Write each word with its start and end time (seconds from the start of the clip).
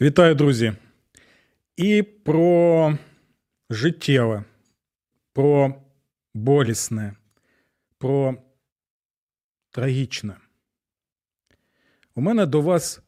Вітаю, 0.00 0.34
друзі! 0.34 0.72
І 1.76 2.02
про 2.02 2.98
життєве, 3.70 4.44
про 5.32 5.82
болісне, 6.34 7.16
про 7.98 8.36
трагічне. 9.70 10.36
У 12.14 12.20
мене 12.20 12.46
до 12.46 12.60
вас 12.60 13.00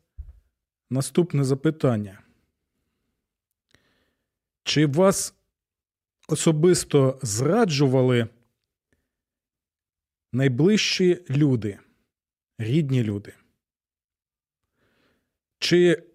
наступне 0.90 1.44
запитання. 1.44 2.22
Чи 4.62 4.86
вас 4.86 5.34
особисто 6.28 7.18
зраджували 7.22 8.28
найближчі 10.32 11.24
люди, 11.30 11.78
рідні 12.58 13.02
люди? 13.04 13.34
Чи 15.58 16.09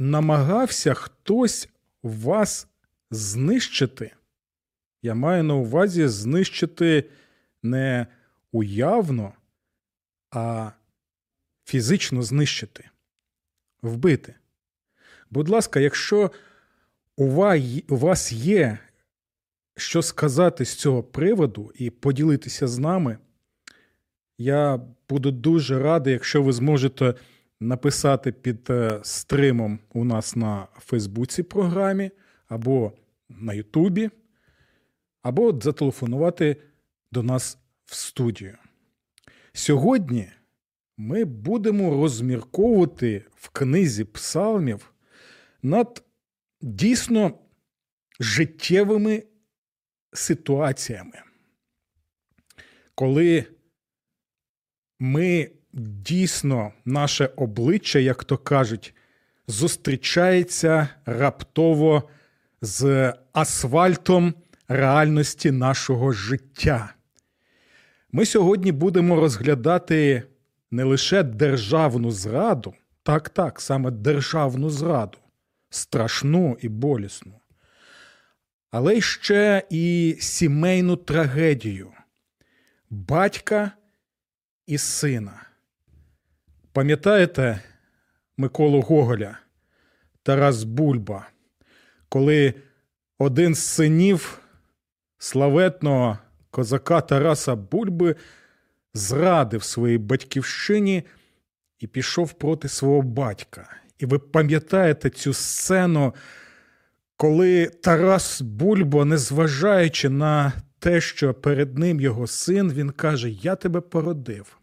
намагався 0.00 0.94
хтось 0.94 1.68
вас 2.02 2.68
знищити? 3.10 4.12
Я 5.02 5.14
маю 5.14 5.44
на 5.44 5.54
увазі 5.54 6.08
знищити 6.08 7.04
не 7.62 8.06
уявно, 8.52 9.32
а 10.30 10.70
фізично 11.64 12.22
знищити, 12.22 12.90
вбити. 13.82 14.34
Будь 15.30 15.48
ласка, 15.48 15.80
якщо 15.80 16.30
у 17.16 17.26
вас 17.88 18.32
є 18.32 18.78
що 19.76 20.02
сказати 20.02 20.64
з 20.64 20.74
цього 20.74 21.02
приводу 21.02 21.72
і 21.74 21.90
поділитися 21.90 22.68
з 22.68 22.78
нами, 22.78 23.18
я 24.38 24.80
буду 25.08 25.30
дуже 25.30 25.78
радий, 25.78 26.12
якщо 26.12 26.42
ви 26.42 26.52
зможете 26.52 27.14
написати 27.60 28.32
під 28.32 28.70
е, 28.70 29.00
стримом 29.02 29.78
у 29.92 30.04
нас 30.04 30.36
на 30.36 30.66
Фейсбуці 30.78 31.42
програмі, 31.42 32.10
або 32.48 32.92
на 33.28 33.54
Ютубі, 33.54 34.10
або 35.22 35.60
зателефонувати 35.60 36.56
до 37.12 37.22
нас 37.22 37.58
в 37.84 37.94
студію. 37.94 38.58
Сьогодні 39.52 40.28
ми 40.96 41.24
будемо 41.24 41.90
розмірковувати 41.90 43.24
в 43.34 43.48
книзі 43.48 44.04
псалмів 44.04 44.92
над 45.62 46.04
дійсно 46.60 47.38
життєвими 48.20 49.22
ситуаціями, 50.12 51.22
коли 52.94 53.46
ми 54.98 55.50
дійсно 55.72 56.72
наше 56.84 57.30
обличчя, 57.36 57.98
як 57.98 58.24
то 58.24 58.36
кажуть, 58.36 58.94
зустрічається 59.48 60.88
раптово 61.06 62.08
з 62.62 63.14
асфальтом 63.32 64.34
реальності 64.68 65.50
нашого 65.50 66.12
життя. 66.12 66.94
Ми 68.12 68.26
сьогодні 68.26 68.72
будемо 68.72 69.16
розглядати 69.16 70.22
не 70.70 70.84
лише 70.84 71.22
державну 71.22 72.10
зраду, 72.10 72.74
так, 73.02 73.28
так, 73.28 73.60
саме 73.60 73.90
державну 73.90 74.70
зраду, 74.70 75.18
страшну 75.70 76.56
і 76.60 76.68
болісну, 76.68 77.40
але 78.70 79.00
ще 79.00 79.62
і 79.70 80.16
сімейну 80.20 80.96
трагедію 80.96 81.92
батька 82.90 83.72
і 84.66 84.78
сина. 84.78 85.49
Пам'ятаєте 86.72 87.60
Миколу 88.36 88.80
Гоголя, 88.80 89.38
Тарас 90.22 90.64
Бульба, 90.64 91.26
коли 92.08 92.54
один 93.18 93.54
з 93.54 93.58
синів 93.58 94.40
славетного 95.18 96.18
козака 96.50 97.00
Тараса 97.00 97.54
Бульби 97.54 98.16
зрадив 98.94 99.62
своїй 99.62 99.98
батьківщині 99.98 101.02
і 101.78 101.86
пішов 101.86 102.32
проти 102.32 102.68
свого 102.68 103.02
батька. 103.02 103.76
І 103.98 104.06
ви 104.06 104.18
пам'ятаєте 104.18 105.10
цю 105.10 105.32
сцену, 105.32 106.14
коли 107.16 107.66
Тарас 107.66 108.40
Бульбо, 108.40 109.04
незважаючи 109.04 110.08
на 110.08 110.52
те, 110.78 111.00
що 111.00 111.34
перед 111.34 111.78
ним 111.78 112.00
його 112.00 112.26
син, 112.26 112.72
він 112.72 112.90
каже: 112.90 113.30
Я 113.30 113.56
тебе 113.56 113.80
породив 113.80 114.59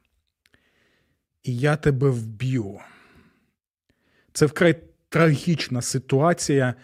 і 1.47 1.57
я 1.57 1.75
тебе 1.75 2.09
вб'ю. 2.09 2.79
Це 4.33 4.45
вкрай 4.45 4.83
трагічна 5.09 5.81
ситуація, 5.81 6.75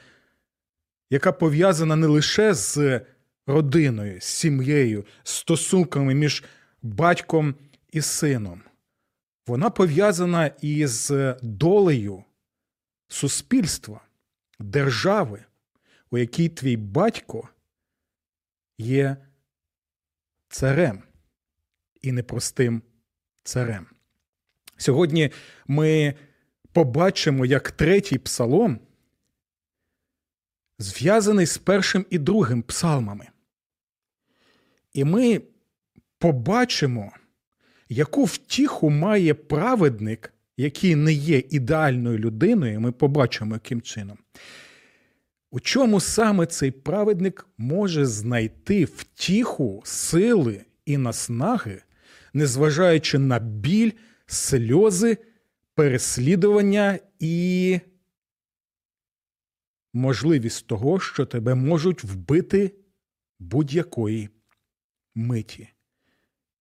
яка 1.09 1.31
пов'язана 1.31 1.95
не 1.95 2.07
лише 2.07 2.53
з 2.53 3.01
родиною, 3.47 4.21
з 4.21 4.23
сім'єю, 4.23 5.05
стосунками 5.23 6.13
між 6.13 6.43
батьком 6.81 7.55
і 7.91 8.01
сином. 8.01 8.61
Вона 9.47 9.69
пов'язана 9.69 10.47
із 10.61 11.11
долею 11.41 12.23
суспільства, 13.07 14.01
держави, 14.59 15.45
у 16.11 16.17
якій 16.17 16.49
твій 16.49 16.77
батько 16.77 17.49
є 18.77 19.17
царем 20.49 21.03
і 22.01 22.11
непростим 22.11 22.81
царем. 23.43 23.87
Сьогодні 24.83 25.29
ми 25.67 26.13
побачимо, 26.71 27.45
як 27.45 27.71
третій 27.71 28.17
псалом 28.17 28.79
зв'язаний 30.79 31.45
з 31.45 31.57
першим 31.57 32.05
і 32.09 32.17
другим 32.17 32.61
псалмами. 32.61 33.27
І 34.93 35.03
ми 35.03 35.41
побачимо, 36.19 37.11
яку 37.89 38.23
втіху 38.23 38.89
має 38.89 39.33
праведник, 39.33 40.33
який 40.57 40.95
не 40.95 41.13
є 41.13 41.43
ідеальною 41.49 42.17
людиною, 42.17 42.81
ми 42.81 42.91
побачимо, 42.91 43.53
яким 43.53 43.81
чином. 43.81 44.17
У 45.51 45.59
чому 45.59 45.99
саме 45.99 46.45
цей 46.45 46.71
праведник 46.71 47.47
може 47.57 48.05
знайти 48.05 48.85
втіху, 48.85 49.81
сили 49.85 50.65
і 50.85 50.97
наснаги, 50.97 51.81
незважаючи 52.33 53.19
на 53.19 53.39
біль 53.39 53.91
сльози, 54.33 55.17
переслідування 55.75 56.99
і 57.19 57.79
можливість 59.93 60.67
того, 60.67 60.99
що 60.99 61.25
тебе 61.25 61.55
можуть 61.55 62.03
вбити 62.03 62.75
будь-якої 63.39 64.29
миті. 65.15 65.69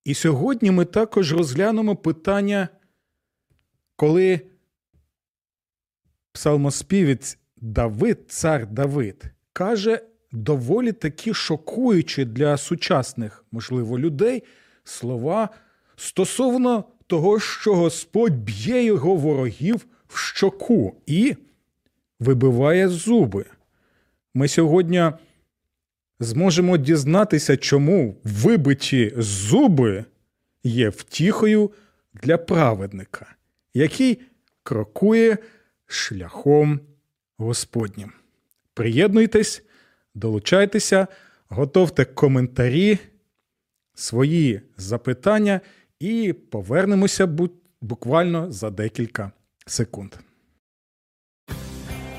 І 0.04 0.14
сьогодні 0.14 0.70
ми 0.70 0.84
також 0.84 1.32
розглянемо 1.32 1.96
питання, 1.96 2.68
коли 3.96 4.40
псалмоспівець 6.32 7.38
Давид, 7.56 8.30
цар 8.30 8.66
Давид, 8.66 9.24
каже 9.52 10.06
доволі 10.32 10.92
такі 10.92 11.34
шокуючі 11.34 12.24
для 12.24 12.56
сучасних, 12.56 13.44
можливо, 13.50 13.98
людей 13.98 14.42
слова 14.84 15.48
стосовно 15.96 16.84
того, 17.12 17.40
що 17.40 17.74
Господь 17.74 18.32
б'є 18.32 18.84
його 18.84 19.16
ворогів 19.16 19.86
в 20.08 20.18
щоку 20.18 20.96
і 21.06 21.36
вибиває 22.20 22.88
зуби. 22.88 23.44
Ми 24.34 24.48
сьогодні 24.48 25.10
зможемо 26.20 26.76
дізнатися, 26.76 27.56
чому 27.56 28.16
вибиті 28.24 29.12
зуби 29.16 30.04
є 30.64 30.88
втіхою 30.88 31.70
для 32.14 32.38
праведника, 32.38 33.34
який 33.74 34.20
крокує 34.62 35.38
шляхом 35.86 36.80
Господнім. 37.38 38.12
Приєднуйтесь, 38.74 39.62
долучайтеся, 40.14 41.06
готовте 41.48 42.04
коментарі, 42.04 42.98
свої 43.94 44.60
запитання 44.76 45.60
і 46.02 46.32
повернемося 46.32 47.28
буквально 47.80 48.52
за 48.52 48.70
декілька 48.70 49.32
секунд. 49.66 50.14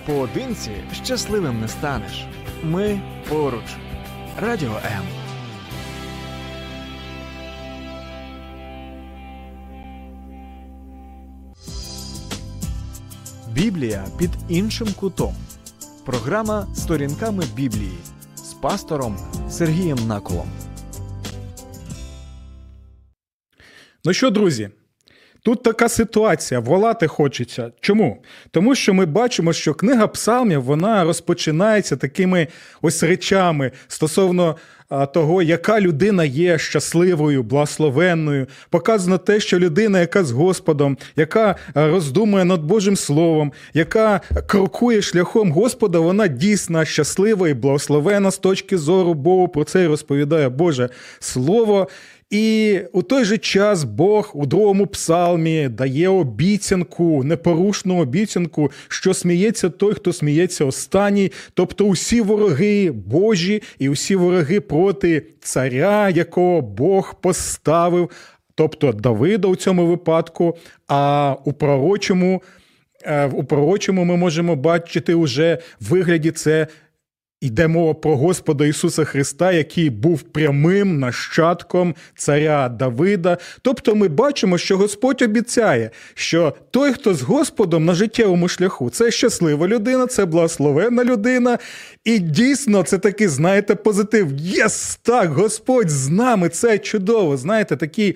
Поодинці 0.06 0.72
щасливим 0.94 1.62
не 1.62 1.68
станеш. 1.68 2.28
Ми 2.64 3.02
поруч. 3.30 3.76
Радіо 4.42 4.72
М. 4.72 5.04
Біблія 13.54 14.06
під 14.18 14.30
іншим 14.50 14.88
кутом. 15.00 15.36
Програма 16.06 16.68
Сторінками 16.76 17.44
Біблії 17.56 17.98
з 18.36 18.54
пастором 18.54 19.18
Сергієм 19.50 20.08
Наколом. 20.08 20.48
Ну 24.06 24.14
що, 24.14 24.30
друзі? 24.30 24.70
Тут 25.44 25.64
така 25.64 25.90
ситуація, 25.90 26.60
волати 26.60 27.08
хочеться. 27.08 27.72
Чому? 27.80 28.24
Тому 28.52 28.76
що 28.76 28.94
ми 28.94 29.06
бачимо, 29.06 29.54
що 29.54 29.74
книга 29.74 30.08
Псалмів 30.08 30.64
вона 30.64 31.04
розпочинається 31.04 31.96
такими 31.98 32.48
ось 32.82 33.04
речами 33.04 33.72
стосовно 33.88 34.56
того, 35.14 35.42
яка 35.42 35.82
людина 35.82 36.24
є 36.26 36.58
щасливою, 36.58 37.44
благословенною. 37.44 38.48
Показано 38.70 39.18
те, 39.18 39.40
що 39.40 39.60
людина, 39.60 40.00
яка 40.00 40.24
з 40.24 40.32
Господом, 40.32 40.98
яка 41.16 41.56
роздумує 41.76 42.46
над 42.46 42.64
Божим 42.64 42.96
Словом, 42.96 43.54
яка 43.74 44.22
крокує 44.48 45.02
шляхом 45.02 45.52
Господа, 45.52 46.00
вона 46.00 46.28
дійсно 46.28 46.86
щаслива 46.86 47.50
і 47.50 47.54
благословена 47.54 48.32
з 48.32 48.38
точки 48.38 48.78
зору 48.78 49.14
Богу. 49.14 49.48
Про 49.48 49.64
це 49.64 49.84
і 49.84 49.88
розповідає 49.88 50.50
Боже 50.50 50.90
Слово. 51.20 51.88
І 52.34 52.80
у 52.92 53.02
той 53.02 53.26
же 53.26 53.38
час 53.38 53.84
Бог 53.84 54.32
у 54.34 54.46
другому 54.46 54.88
псалмі 54.88 55.70
дає 55.70 56.10
обіцянку, 56.10 57.24
непорушну 57.24 58.02
обіцянку, 58.02 58.72
що 58.88 59.14
сміється 59.14 59.70
той, 59.70 59.94
хто 59.94 60.14
сміється 60.14 60.66
останній, 60.66 61.32
тобто 61.54 61.86
усі 61.86 62.22
вороги 62.22 62.92
Божі 62.92 63.62
і 63.80 63.90
усі 63.90 64.16
вороги 64.16 64.60
проти 64.62 65.26
царя, 65.40 66.10
якого 66.10 66.62
Бог 66.62 67.16
поставив, 67.22 68.10
тобто 68.56 68.92
Давида 68.92 69.48
у 69.48 69.56
цьому 69.56 69.86
випадку, 69.86 70.58
а 70.88 71.36
у 71.46 71.54
пророчому. 71.54 72.42
Е, 73.06 73.26
у 73.26 73.44
пророчому 73.44 74.06
ми 74.06 74.18
можемо 74.18 74.56
бачити 74.56 75.14
уже 75.14 75.58
в 75.82 75.90
вигляді 75.90 76.32
це 76.32 76.68
Йде 77.44 77.68
мова 77.68 77.94
про 77.94 78.18
Господа 78.18 78.66
Ісуса 78.66 79.04
Христа, 79.04 79.52
який 79.52 79.90
був 79.90 80.22
прямим 80.22 81.00
нащадком 81.00 81.96
царя 82.16 82.70
Давида. 82.70 83.38
Тобто 83.62 83.96
ми 83.96 84.08
бачимо, 84.08 84.58
що 84.58 84.78
Господь 84.78 85.22
обіцяє, 85.22 85.90
що 86.14 86.54
той, 86.72 86.94
хто 86.94 87.14
з 87.14 87.22
Господом 87.22 87.86
на 87.86 87.94
життєвому 87.94 88.48
шляху, 88.48 88.90
це 88.90 89.12
щаслива 89.12 89.68
людина, 89.68 90.08
це 90.08 90.26
благословенна 90.26 91.04
людина. 91.04 91.58
І 92.04 92.20
дійсно, 92.20 92.84
це 92.84 92.98
такий, 92.98 93.28
знаєте, 93.28 93.76
позитив. 93.76 94.28
Yes, 94.38 95.00
так, 95.02 95.30
Господь 95.30 95.90
з 95.90 96.10
нами, 96.10 96.50
це 96.50 96.78
чудово. 96.78 97.38
Знаєте, 97.38 97.78
такі. 97.78 98.16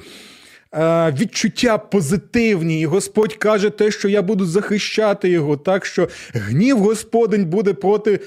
Відчуття 1.20 1.78
позитивні, 1.78 2.82
і 2.82 2.86
Господь 2.86 3.34
каже 3.34 3.70
те, 3.70 3.92
що 3.92 4.10
я 4.10 4.22
буду 4.22 4.46
захищати 4.46 5.30
його, 5.30 5.58
так 5.58 5.86
що 5.86 6.10
гнів 6.34 6.78
Господень 6.78 7.46
буде 7.46 7.74
проти 7.74 8.20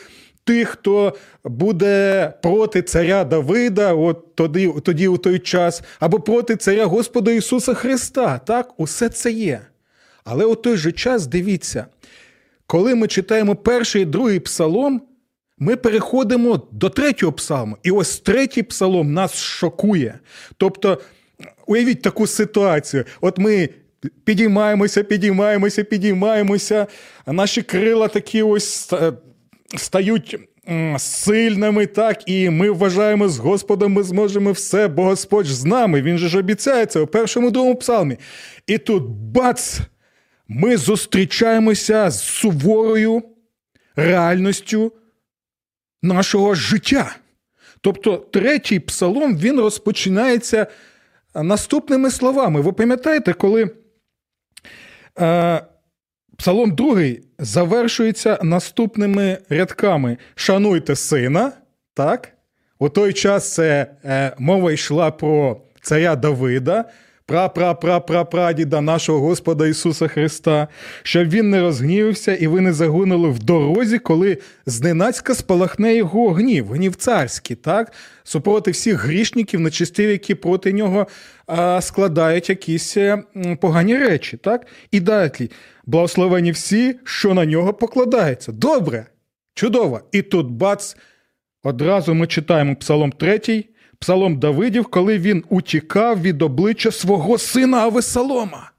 тих, 0.51 0.69
хто 0.69 1.15
буде 1.45 2.33
проти 2.43 2.83
царя 2.83 3.25
Давида, 3.25 3.95
от 3.95 4.35
тоді, 4.35 4.73
тоді 4.85 5.09
у 5.09 5.17
той 5.17 5.39
час, 5.39 5.83
або 6.01 6.21
проти 6.21 6.57
царя 6.57 6.87
Господа 6.87 7.31
Ісуса 7.31 7.75
Христа. 7.75 8.39
Так, 8.39 8.75
усе 8.77 9.09
це 9.09 9.31
є. 9.31 9.61
Але 10.25 10.45
у 10.45 10.55
той 10.55 10.77
же 10.77 10.93
час 10.93 11.27
дивіться, 11.27 11.87
коли 12.67 12.95
ми 12.95 13.07
читаємо 13.09 13.57
перший 13.57 14.03
і 14.03 14.05
другий 14.05 14.41
псалом, 14.41 15.03
ми 15.59 15.77
переходимо 15.77 16.63
до 16.73 16.89
третього 16.89 17.33
псалму. 17.33 17.77
І 17.83 17.91
ось 17.91 18.21
третій 18.21 18.63
псалом 18.63 19.13
нас 19.13 19.35
шокує. 19.35 20.19
Тобто, 20.57 21.01
уявіть 21.67 22.03
таку 22.03 22.27
ситуацію. 22.27 23.05
От 23.21 23.39
ми 23.39 23.69
підіймаємося, 24.25 25.03
підіймаємося, 25.03 25.85
підіймаємося, 25.85 26.87
наші 27.27 27.63
крила 27.63 28.09
такі 28.09 28.43
ось 28.43 28.93
стають 29.77 30.37
сильними, 30.99 31.87
так, 31.87 32.29
і 32.29 32.51
ми 32.51 32.71
вважаємо 32.71 33.29
з 33.29 33.39
Господом, 33.39 33.93
ми 33.93 34.03
зможемо 34.03 34.53
все, 34.53 34.89
бо 34.89 35.05
Господь 35.05 35.47
з 35.47 35.65
нами. 35.65 36.03
Він 36.03 36.19
же 36.19 36.29
ж 36.29 36.39
обіцяється 36.39 37.01
у 37.01 37.07
першому 37.07 37.51
другому 37.51 37.77
псалмі. 37.77 38.17
І 38.67 38.79
тут 38.79 39.05
бац! 39.09 39.81
Ми 40.49 40.77
зустрічаємося 40.77 42.11
з 42.11 42.23
суворою 42.23 43.23
реальністю 43.97 44.93
нашого 46.03 46.55
життя. 46.55 47.17
Тобто 47.81 48.17
третій 48.17 48.81
псалом 48.81 49.39
він 49.39 49.61
розпочинається 49.61 50.67
наступними 51.35 52.11
словами. 52.11 52.61
Ви 52.61 52.73
пам'ятаєте, 52.73 53.33
коли 53.33 53.71
е, 55.21 55.63
Псалом 56.41 56.75
2 56.75 57.03
завершується 57.39 58.39
наступними 58.43 59.39
рядками: 59.49 60.17
Шануйте 60.35 60.97
сина. 60.97 61.53
так? 61.95 62.29
У 62.79 62.89
той 62.89 63.13
час 63.13 63.55
це 63.55 63.87
е, 64.05 64.33
мова 64.39 64.73
йшла 64.73 65.11
про 65.11 65.61
царя 65.83 66.17
Давида, 66.17 66.85
пра-пра-пра-пра-прадіда 67.27 68.81
нашого 68.81 69.21
Господа 69.21 69.67
Ісуса 69.67 70.09
Христа, 70.09 70.69
щоб 71.03 71.29
він 71.29 71.51
не 71.51 71.61
розгнівився 71.61 72.35
і 72.35 72.47
ви 72.47 72.61
не 72.61 72.73
загинули 72.73 73.29
в 73.29 73.39
дорозі, 73.39 73.99
коли 73.99 74.39
зненацька 74.67 75.35
спалахне 75.35 75.95
його 75.95 76.31
гнів, 76.31 76.73
гнів 76.73 76.97
царський, 76.97 77.57
так? 77.57 77.93
супроти 78.25 78.71
всіх 78.71 79.05
грішників, 79.05 79.61
нечистив, 79.61 80.11
які 80.11 80.35
проти 80.35 80.73
нього 80.73 81.07
а, 81.47 81.81
складають 81.81 82.49
якісь 82.49 82.97
е, 82.97 83.23
погані 83.61 83.99
речі. 83.99 84.37
так? 84.37 84.67
І 84.91 85.01
далі, 85.01 85.51
благословені 85.91 86.53
всі, 86.53 86.99
що 87.05 87.35
на 87.35 87.45
нього 87.45 87.75
покладаються. 87.75 88.53
Добре, 88.53 89.07
чудово. 89.55 90.01
І 90.13 90.23
тут 90.23 90.51
бац, 90.51 90.97
одразу 91.63 92.15
ми 92.15 92.27
читаємо 92.27 92.77
Псалом 92.77 93.13
3, 93.13 93.65
Псалом 93.99 94.39
Давидів, 94.39 94.87
коли 94.87 95.19
він 95.19 95.45
утікав 95.49 96.23
від 96.23 96.43
обличчя 96.43 96.91
свого 96.91 97.39
сина 97.39 97.79
Авесалома. 97.79 98.71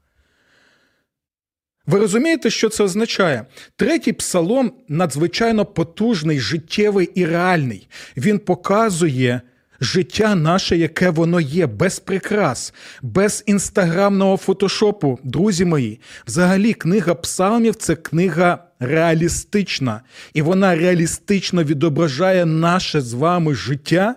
Ви 1.86 1.98
розумієте, 1.98 2.50
що 2.50 2.68
це 2.68 2.84
означає? 2.84 3.46
Третій 3.76 4.12
псалом 4.12 4.72
надзвичайно 4.88 5.64
потужний, 5.64 6.40
життєвий 6.40 7.10
і 7.14 7.26
реальний. 7.26 7.88
Він 8.16 8.38
показує 8.38 9.40
життя 9.82 10.34
наше, 10.34 10.76
яке 10.76 11.10
воно 11.10 11.40
є, 11.40 11.66
без 11.66 11.98
прикрас, 11.98 12.74
без 13.02 13.44
інстаграмного 13.46 14.36
фотошопу. 14.36 15.18
Друзі 15.24 15.64
мої, 15.64 16.00
взагалі, 16.26 16.74
книга 16.74 17.14
псалмів 17.14 17.74
це 17.74 17.94
книга 17.94 18.64
реалістична, 18.80 20.00
і 20.34 20.42
вона 20.42 20.74
реалістично 20.74 21.64
відображає 21.64 22.46
наше 22.46 23.00
з 23.00 23.12
вами 23.12 23.54
життя 23.54 24.14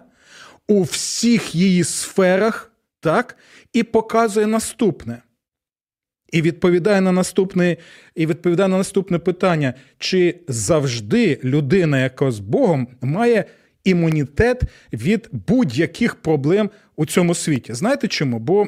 у 0.67 0.84
всіх 0.84 1.55
її 1.55 1.84
сферах, 1.84 2.72
так, 3.00 3.38
і 3.74 3.84
показує 3.84 4.48
наступне. 4.48 5.22
І 6.31 6.41
відповідає 6.41 7.01
на 7.01 7.12
наступне 7.12 7.77
і 8.15 8.25
відповідає 8.25 8.69
на 8.69 8.77
наступне 8.77 9.19
питання: 9.19 9.74
чи 9.98 10.39
завжди 10.48 11.39
людина, 11.43 12.00
яка 12.00 12.31
з 12.31 12.39
Богом, 12.39 12.88
має 13.01 13.45
імунітет 13.86 14.62
від 14.94 15.30
будь-яких 15.48 16.15
проблем 16.15 16.70
у 16.96 17.06
цьому 17.06 17.36
світі? 17.36 17.74
Знаєте 17.74 18.08
чому? 18.08 18.39
Бо 18.39 18.65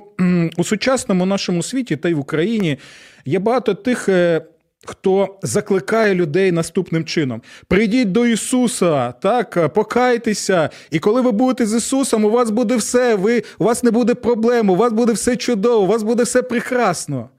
у 0.58 0.64
сучасному 0.64 1.26
нашому 1.26 1.64
світі 1.64 1.96
та 1.96 2.10
й 2.10 2.14
в 2.14 2.20
Україні 2.20 2.78
є 3.26 3.40
багато 3.40 3.74
тих 3.74 4.10
е, 4.10 4.42
хто 4.86 5.40
закликає 5.44 6.16
людей 6.16 6.52
наступним 6.52 7.06
чином: 7.06 7.42
прийдіть 7.68 8.12
до 8.12 8.26
Ісуса, 8.26 9.12
так, 9.12 9.74
покайтеся, 9.74 10.70
і 10.92 11.00
коли 11.00 11.22
ви 11.22 11.32
будете 11.32 11.66
з 11.66 11.78
Ісусом, 11.78 12.26
у 12.26 12.30
вас 12.30 12.50
буде 12.50 12.76
все, 12.76 13.16
ви, 13.16 13.44
у 13.60 13.64
вас 13.64 13.84
не 13.84 13.92
буде 13.92 14.16
проблем, 14.16 14.70
у 14.70 14.76
вас 14.76 14.94
буде 14.94 15.14
все 15.14 15.36
чудово, 15.36 15.84
у 15.84 15.88
вас 15.88 16.04
буде 16.04 16.24
все 16.24 16.42
прекрасно. 16.42 17.30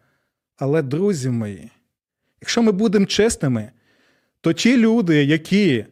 Але, 0.57 0.83
друзі 0.83 1.31
мої, 1.31 1.71
якщо 2.41 2.63
ми 2.63 2.73
будемо 2.73 3.07
чесними, 3.07 3.71
то 4.41 4.53
ті 4.53 4.77
люди, 4.77 5.25
які 5.25 5.85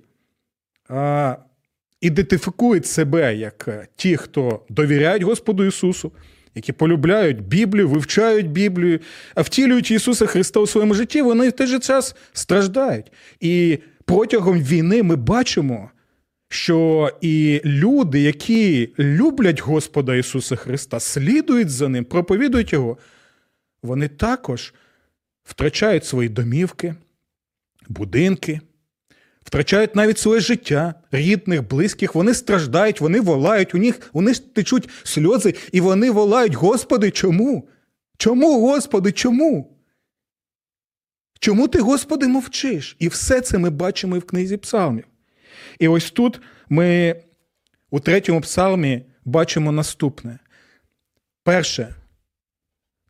а, 0.89 1.37
ідентифікують 2.01 2.87
себе 2.87 3.37
як 3.37 3.89
ті, 3.97 4.17
хто 4.17 4.61
довіряють 4.69 5.23
Господу 5.23 5.65
Ісусу, 5.65 6.13
які 6.55 6.73
полюбляють 6.73 7.41
Біблію, 7.41 7.89
вивчають 7.89 8.51
Біблію, 8.51 9.01
а 9.35 9.43
втілюють 9.43 9.91
Ісуса 9.91 10.27
Христа 10.27 10.61
у 10.61 10.67
своєму 10.67 10.95
житті, 10.95 11.23
вони 11.23 11.49
в 11.49 11.53
той 11.53 11.67
же 11.67 11.79
час 11.79 12.17
страждають. 12.33 13.13
І 13.41 13.79
протягом 14.05 14.63
війни 14.63 15.03
ми 15.03 15.17
бачимо, 15.17 15.91
що 16.49 17.11
і 17.21 17.61
люди, 17.65 18.21
які 18.21 18.89
люблять 18.99 19.61
Господа 19.61 20.15
Ісуса 20.15 20.57
Христа, 20.57 21.01
слідують 21.01 21.71
за 21.71 21.89
Ним, 21.89 22.05
проповідують 22.05 22.73
Його, 22.73 22.99
вони 23.83 24.09
також 24.09 24.75
втрачають 25.45 26.05
свої 26.05 26.29
домівки. 26.29 26.95
будинки, 27.89 28.61
втрачають 29.47 29.97
навіть 29.97 30.19
своє 30.19 30.41
життя, 30.41 30.95
рідних, 31.11 31.69
близьких, 31.69 32.15
вони 32.15 32.35
страждають, 32.35 33.01
вони 33.01 33.21
волають, 33.21 33.75
у 33.75 33.79
них 33.79 34.11
у 34.13 34.23
них 34.23 34.39
течуть 34.39 34.89
сльози, 35.03 35.55
і 35.73 35.81
вони 35.81 36.11
волають, 36.11 36.55
Господи, 36.55 37.11
чому? 37.11 37.69
Чому, 38.19 38.61
Господи, 38.61 39.13
чому? 39.13 39.79
Чому 41.41 41.69
ти, 41.69 41.81
Господи, 41.81 42.29
мовчиш? 42.29 42.97
І 42.99 43.09
все 43.09 43.41
це 43.41 43.59
ми 43.59 43.71
бачимо 43.71 44.17
і 44.17 44.19
в 44.19 44.25
книзі 44.25 44.57
псалмів. 44.57 45.05
І 45.79 45.89
ось 45.89 46.11
тут 46.11 46.41
ми 46.69 47.17
у 47.91 48.01
третьому 48.01 48.41
псалмі 48.41 49.03
бачимо 49.25 49.73
наступне. 49.73 50.39
Перше, 51.45 51.95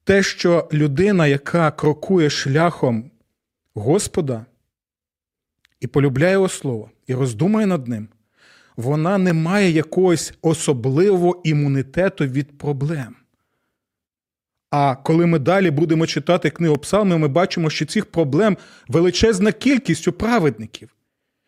те, 0.04 0.22
що 0.22 0.68
людина, 0.72 1.26
яка 1.26 1.70
крокує 1.70 2.30
шляхом 2.30 3.10
Господа 3.74 4.46
і 5.80 5.86
полюбляє 5.86 6.32
його 6.32 6.48
слово, 6.48 6.90
і 7.06 7.14
роздумує 7.14 7.66
над 7.66 7.88
ним, 7.88 8.08
вона 8.76 9.18
не 9.18 9.32
має 9.32 9.70
якогось 9.70 10.34
особливого 10.42 11.40
імунітету 11.44 12.24
від 12.24 12.58
проблем. 12.58 13.16
А 14.70 14.94
коли 14.94 15.26
ми 15.26 15.38
далі 15.38 15.70
будемо 15.70 16.06
читати 16.06 16.50
книгу 16.50 16.76
Псалми, 16.76 17.18
ми 17.18 17.28
бачимо, 17.28 17.70
що 17.70 17.86
цих 17.86 18.06
проблем 18.06 18.56
величезна 18.88 19.52
кількість 19.52 20.08
у 20.08 20.12
праведників, 20.12 20.94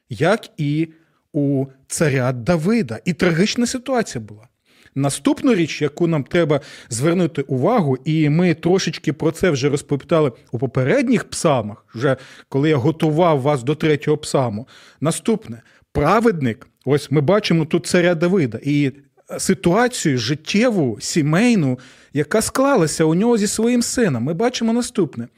як 0.09 0.49
і 0.57 0.89
у 1.33 1.67
царя 1.87 2.33
Давида. 2.33 3.01
І 3.05 3.13
трагічна 3.13 3.67
ситуація 3.67 4.25
була. 4.25 4.49
Наступну 4.99 5.55
річ, 5.55 5.83
яку 5.83 6.07
нам 6.07 6.25
треба 6.25 6.61
звернути 6.89 7.43
увагу, 7.43 7.97
і 8.05 8.29
ми 8.29 8.55
трошечки 8.55 9.13
про 9.13 9.31
це 9.31 9.51
вже 9.51 9.69
розповідали 9.69 10.33
у 10.53 10.59
попередніх 10.59 11.25
псалмах, 11.25 11.85
вже 11.95 12.17
коли 12.49 12.69
я 12.69 12.77
готував 12.77 13.41
вас 13.41 13.63
до 13.63 13.75
третього 13.75 14.17
псалму. 14.17 14.69
Наступне 15.01 15.63
праведник, 15.93 16.67
ось 16.85 17.11
ми 17.11 17.21
бачимо 17.21 17.65
тут 17.65 17.87
царя 17.87 18.15
Давида 18.15 18.59
і 18.63 18.93
ситуацію 19.39 20.19
життєву, 20.19 20.99
сімейну, 21.01 21.79
яка 22.13 22.43
склалася 22.43 23.05
у 23.05 23.15
нього 23.15 23.39
зі 23.39 23.47
своїм 23.47 23.83
сином. 23.83 24.23
Ми 24.23 24.35
бачимо 24.35 24.73
наступне: 24.73 25.29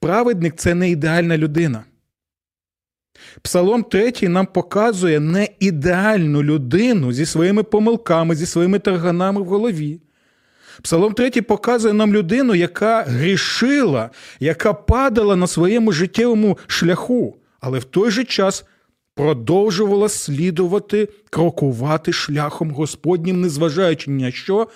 праведник 0.00 0.54
це 0.56 0.74
не 0.74 0.90
ідеальна 0.90 1.38
людина. 1.38 1.84
Псалом 3.42 3.84
3 3.84 4.12
нам 4.22 4.46
показує 4.46 5.20
не 5.20 5.48
ідеальну 5.60 6.42
людину 6.42 7.12
зі 7.12 7.26
своїми 7.26 7.62
помилками, 7.62 8.34
зі 8.34 8.46
своїми 8.46 8.78
тарганами 8.78 9.40
в 9.40 9.44
голові. 9.44 10.00
Псалом 10.82 11.14
3 11.14 11.30
показує 11.30 11.94
нам 11.94 12.14
людину, 12.14 12.54
яка 12.54 13.02
грішила, 13.02 14.10
яка 14.40 14.72
падала 14.72 15.36
на 15.36 15.46
своєму 15.46 15.92
життєвому 15.92 16.58
шляху, 16.66 17.36
але 17.60 17.78
в 17.78 17.84
той 17.84 18.10
же 18.10 18.24
час 18.24 18.64
продовжувала 19.14 20.08
слідувати, 20.08 21.08
крокувати 21.30 22.12
шляхом 22.12 22.70
Господнім, 22.70 23.40
незважаючи 23.40 24.10
ні 24.10 24.24
на 24.24 24.30
що, 24.30 24.68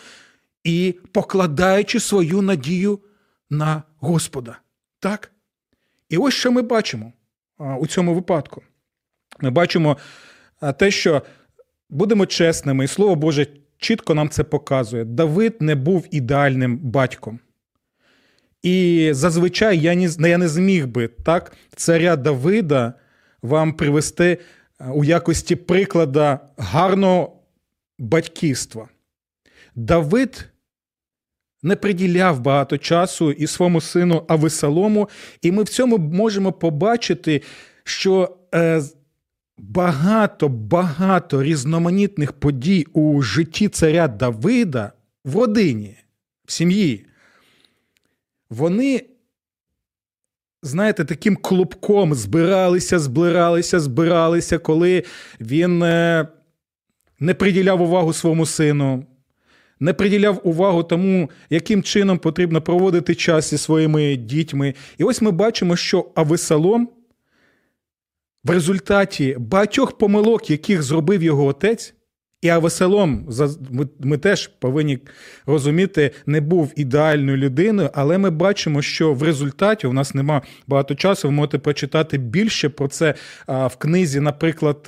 і 0.64 0.94
покладаючи 1.12 2.00
свою 2.00 2.42
надію 2.42 2.99
на 3.50 3.82
Господа. 4.00 4.58
Так? 5.00 5.30
І 6.08 6.16
ось 6.16 6.34
що 6.34 6.52
ми 6.52 6.62
бачимо 6.62 7.12
у 7.58 7.87
цьому 7.87 8.14
випадку. 8.14 8.62
Ми 9.40 9.50
бачимо 9.50 9.96
те, 10.78 10.90
що 10.90 11.23
будемо 11.90 12.26
чесними, 12.26 12.84
і 12.84 12.88
Слово 12.88 13.14
Боже 13.14 13.46
чітко 13.78 14.14
нам 14.14 14.28
це 14.28 14.44
показує. 14.44 15.04
Давид 15.04 15.56
не 15.61 15.75
був 15.75 16.06
ідеальним 16.11 16.78
батьком. 16.78 17.40
І 18.62 19.08
зазвичай 19.12 19.78
я 19.78 19.94
не 19.94 20.28
я 20.28 20.38
не 20.38 20.49
зміг 20.49 20.87
би 20.87 21.08
так, 21.08 21.52
царя 21.76 22.16
Давида 22.16 22.94
вам 23.42 23.73
привести 23.73 24.38
у 24.94 25.04
якості 25.04 25.56
приклада 25.56 26.40
гарного 26.56 27.37
батьківства. 27.99 28.88
Давид 29.75 30.49
не 31.64 31.76
приділяв 31.76 32.40
багато 32.40 32.78
часу 32.78 33.33
і 33.33 33.47
своєму 33.47 33.80
сину 33.80 34.25
Авесалому, 34.28 35.09
і 35.42 35.52
ми 35.52 35.62
в 35.62 35.68
цьому 35.68 35.99
можемо 35.99 36.52
побачити, 36.52 37.42
що 37.85 38.37
е, 38.54 38.83
багато 39.59 40.49
багато 40.49 41.42
різноманітних 41.42 42.33
подій 42.33 42.87
у 42.92 43.23
житті 43.23 43.68
царя 43.68 44.09
Давида 44.09 44.92
в 45.25 45.37
родині, 45.37 45.97
в 46.47 46.52
сім'ї, 46.52 47.06
вони. 48.50 49.06
Знаєте, 50.66 51.04
таким 51.04 51.37
клубком 51.37 52.14
збиралися, 52.14 52.99
збиралися, 52.99 53.80
збиралися, 53.80 54.59
коли 54.59 55.04
він 55.40 55.83
е, 55.83 56.28
не 57.21 57.35
приділяв 57.35 57.83
увагу 57.83 58.12
своєму 58.12 58.47
сину, 58.47 59.06
не 59.85 59.93
приділяв 59.93 60.41
увагу 60.45 60.83
тому, 60.83 61.31
яким 61.50 61.83
чином 61.83 62.19
потрібно 62.19 62.62
проводити 62.62 63.14
час 63.14 63.50
зі 63.50 63.59
своїми 63.59 64.17
дітьми. 64.17 64.75
І 64.99 65.05
ось 65.05 65.23
ми 65.23 65.31
бачимо, 65.31 65.76
що 65.76 66.07
Авесалом 66.14 66.88
в 68.45 68.50
результаті 68.50 69.37
багатьох 69.38 69.99
помилок, 69.99 70.50
яких 70.50 70.83
зробив 70.83 71.23
його 71.23 71.47
отець, 71.47 71.95
і 72.43 72.49
Авесалом, 72.49 73.29
ми 74.00 74.19
теж 74.19 74.47
повинні 74.47 74.99
розуміти, 75.47 76.11
не 76.26 76.41
був 76.41 76.73
ідеальною 76.76 77.37
людиною, 77.37 77.91
але 77.95 78.19
ми 78.19 78.31
бачимо, 78.31 78.83
що 78.83 79.14
в 79.14 79.23
результаті 79.23 79.87
у 79.87 79.93
нас 79.93 80.14
нема 80.14 80.43
багато 80.67 80.95
часу. 80.95 81.29
Ви 81.29 81.35
можете 81.35 81.59
прочитати 81.59 82.19
більше 82.19 82.69
про 82.69 82.88
це 82.88 83.14
в 83.47 83.76
книзі, 83.79 84.21
наприклад, 84.21 84.79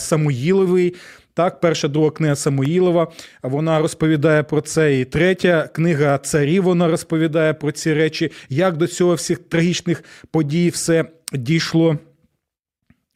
Самуїловий. 0.00 0.94
Так, 1.38 1.60
перша 1.60 1.88
друга 1.88 2.10
книга 2.10 2.36
Самуїлова, 2.36 3.12
вона 3.42 3.78
розповідає 3.78 4.42
про 4.42 4.60
це. 4.60 5.00
І 5.00 5.04
третя 5.04 5.68
книга 5.74 6.18
царів 6.18 6.62
вона 6.62 6.88
розповідає 6.88 7.54
про 7.54 7.72
ці 7.72 7.94
речі, 7.94 8.32
як 8.48 8.76
до 8.76 8.86
цього 8.86 9.14
всіх 9.14 9.38
трагічних 9.38 10.04
подій 10.30 10.68
все 10.68 11.04
дійшло. 11.32 11.98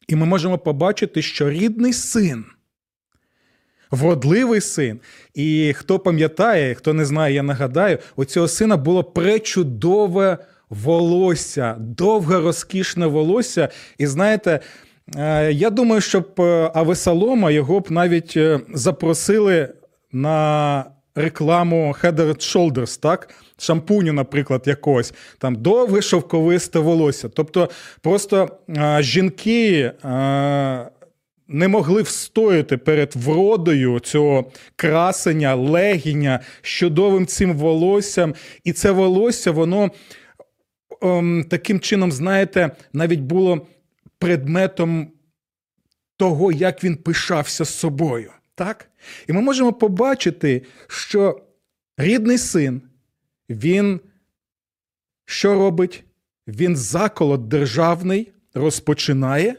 І 0.08 0.16
ми 0.16 0.26
можемо 0.26 0.58
побачити, 0.58 1.22
що 1.22 1.50
рідний 1.50 1.92
син, 1.92 2.44
вродливий 3.90 4.60
син. 4.60 5.00
І 5.34 5.74
хто 5.76 5.98
пам'ятає, 5.98 6.74
хто 6.74 6.92
не 6.92 7.04
знає, 7.04 7.34
я 7.34 7.42
нагадаю, 7.42 7.98
у 8.16 8.24
цього 8.24 8.48
сина 8.48 8.76
було 8.76 9.04
пречудове 9.04 10.38
волосся, 10.70 11.76
довге 11.78 12.40
розкішне 12.40 13.06
волосся. 13.06 13.68
І 13.98 14.06
знаєте, 14.06 14.60
я 15.50 15.70
думаю, 15.70 16.00
щоб 16.00 16.34
е, 16.38 16.70
Авесалома 16.74 17.50
його 17.50 17.80
б 17.80 17.90
навіть 17.90 18.36
е, 18.36 18.60
запросили 18.74 19.68
на 20.12 20.84
рекламу 21.14 21.94
Head 22.02 22.16
Shoulders, 22.16 23.00
так? 23.00 23.34
Шампуню, 23.58 24.12
наприклад, 24.12 24.62
якогось 24.66 25.14
там 25.38 25.56
довге 25.56 26.02
шовковисте 26.02 26.78
волосся. 26.78 27.28
Тобто, 27.28 27.70
просто 28.00 28.48
а, 28.76 29.02
жінки. 29.02 29.92
А, 30.02 30.84
не 31.48 31.68
могли 31.68 32.02
встояти 32.02 32.76
перед 32.76 33.16
вродою 33.16 34.00
цього 34.00 34.50
красення, 34.76 35.54
легіння, 35.54 36.40
чудовим 36.62 37.26
цим 37.26 37.56
волоссям. 37.56 38.34
І 38.64 38.72
це 38.72 38.90
волосся, 38.90 39.50
воно 39.50 39.90
ем, 41.02 41.44
таким 41.50 41.80
чином, 41.80 42.12
знаєте, 42.12 42.70
навіть 42.92 43.20
було 43.20 43.66
предметом 44.22 45.12
того, 46.16 46.52
як 46.52 46.84
він 46.84 46.96
пишався 46.96 47.64
з 47.64 47.68
собою. 47.68 48.32
Так? 48.54 48.90
І 49.26 49.32
ми 49.32 49.40
можемо 49.40 49.72
побачити, 49.72 50.62
що 50.86 51.42
рідний 51.96 52.38
син, 52.38 52.82
він 53.50 54.00
що 55.24 55.54
робить? 55.54 56.04
Він 56.46 56.76
заколот 56.76 57.48
державний 57.48 58.32
розпочинає 58.54 59.56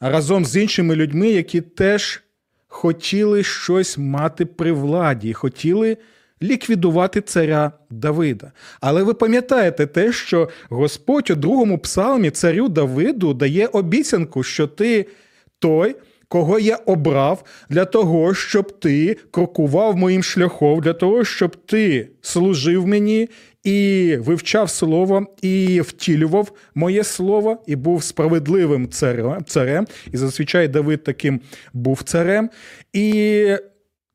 разом 0.00 0.44
з 0.44 0.56
іншими 0.56 0.96
людьми, 0.96 1.28
які 1.28 1.60
теж 1.60 2.22
хотіли 2.66 3.44
щось 3.44 3.98
мати 3.98 4.46
при 4.46 4.72
владі, 4.72 5.32
хотіли 5.32 5.96
ліквідувати 6.42 7.20
царя 7.20 7.72
Давида. 7.90 8.52
Але 8.80 9.02
ви 9.02 9.14
пам'ятаєте 9.14 9.86
те, 9.86 10.12
що 10.12 10.48
Господь 10.68 11.30
у 11.30 11.34
другому 11.34 11.78
псалмі 11.78 12.30
царю 12.30 12.68
Давиду 12.68 13.34
дає 13.34 13.66
обіцянку, 13.66 14.42
що 14.42 14.66
ти 14.66 15.06
той. 15.58 15.96
Кого 16.28 16.58
я 16.58 16.76
обрав 16.76 17.44
для 17.70 17.84
того, 17.84 18.34
щоб 18.34 18.80
ти 18.80 19.16
крокував 19.30 19.96
моїм 19.96 20.22
шляхом, 20.22 20.80
для 20.80 20.92
того, 20.92 21.24
щоб 21.24 21.56
ти 21.56 22.08
служив 22.20 22.86
мені 22.86 23.28
і 23.64 24.16
вивчав 24.20 24.70
слово, 24.70 25.26
і 25.42 25.80
втілював 25.80 26.52
моє 26.74 27.04
слово, 27.04 27.62
і 27.66 27.76
був 27.76 28.02
справедливим 28.02 28.88
царем. 29.46 29.86
І 30.12 30.16
зазвичай 30.16 30.68
Давид 30.68 31.04
таким 31.04 31.40
був 31.72 32.02
царем. 32.02 32.50
І 32.92 33.46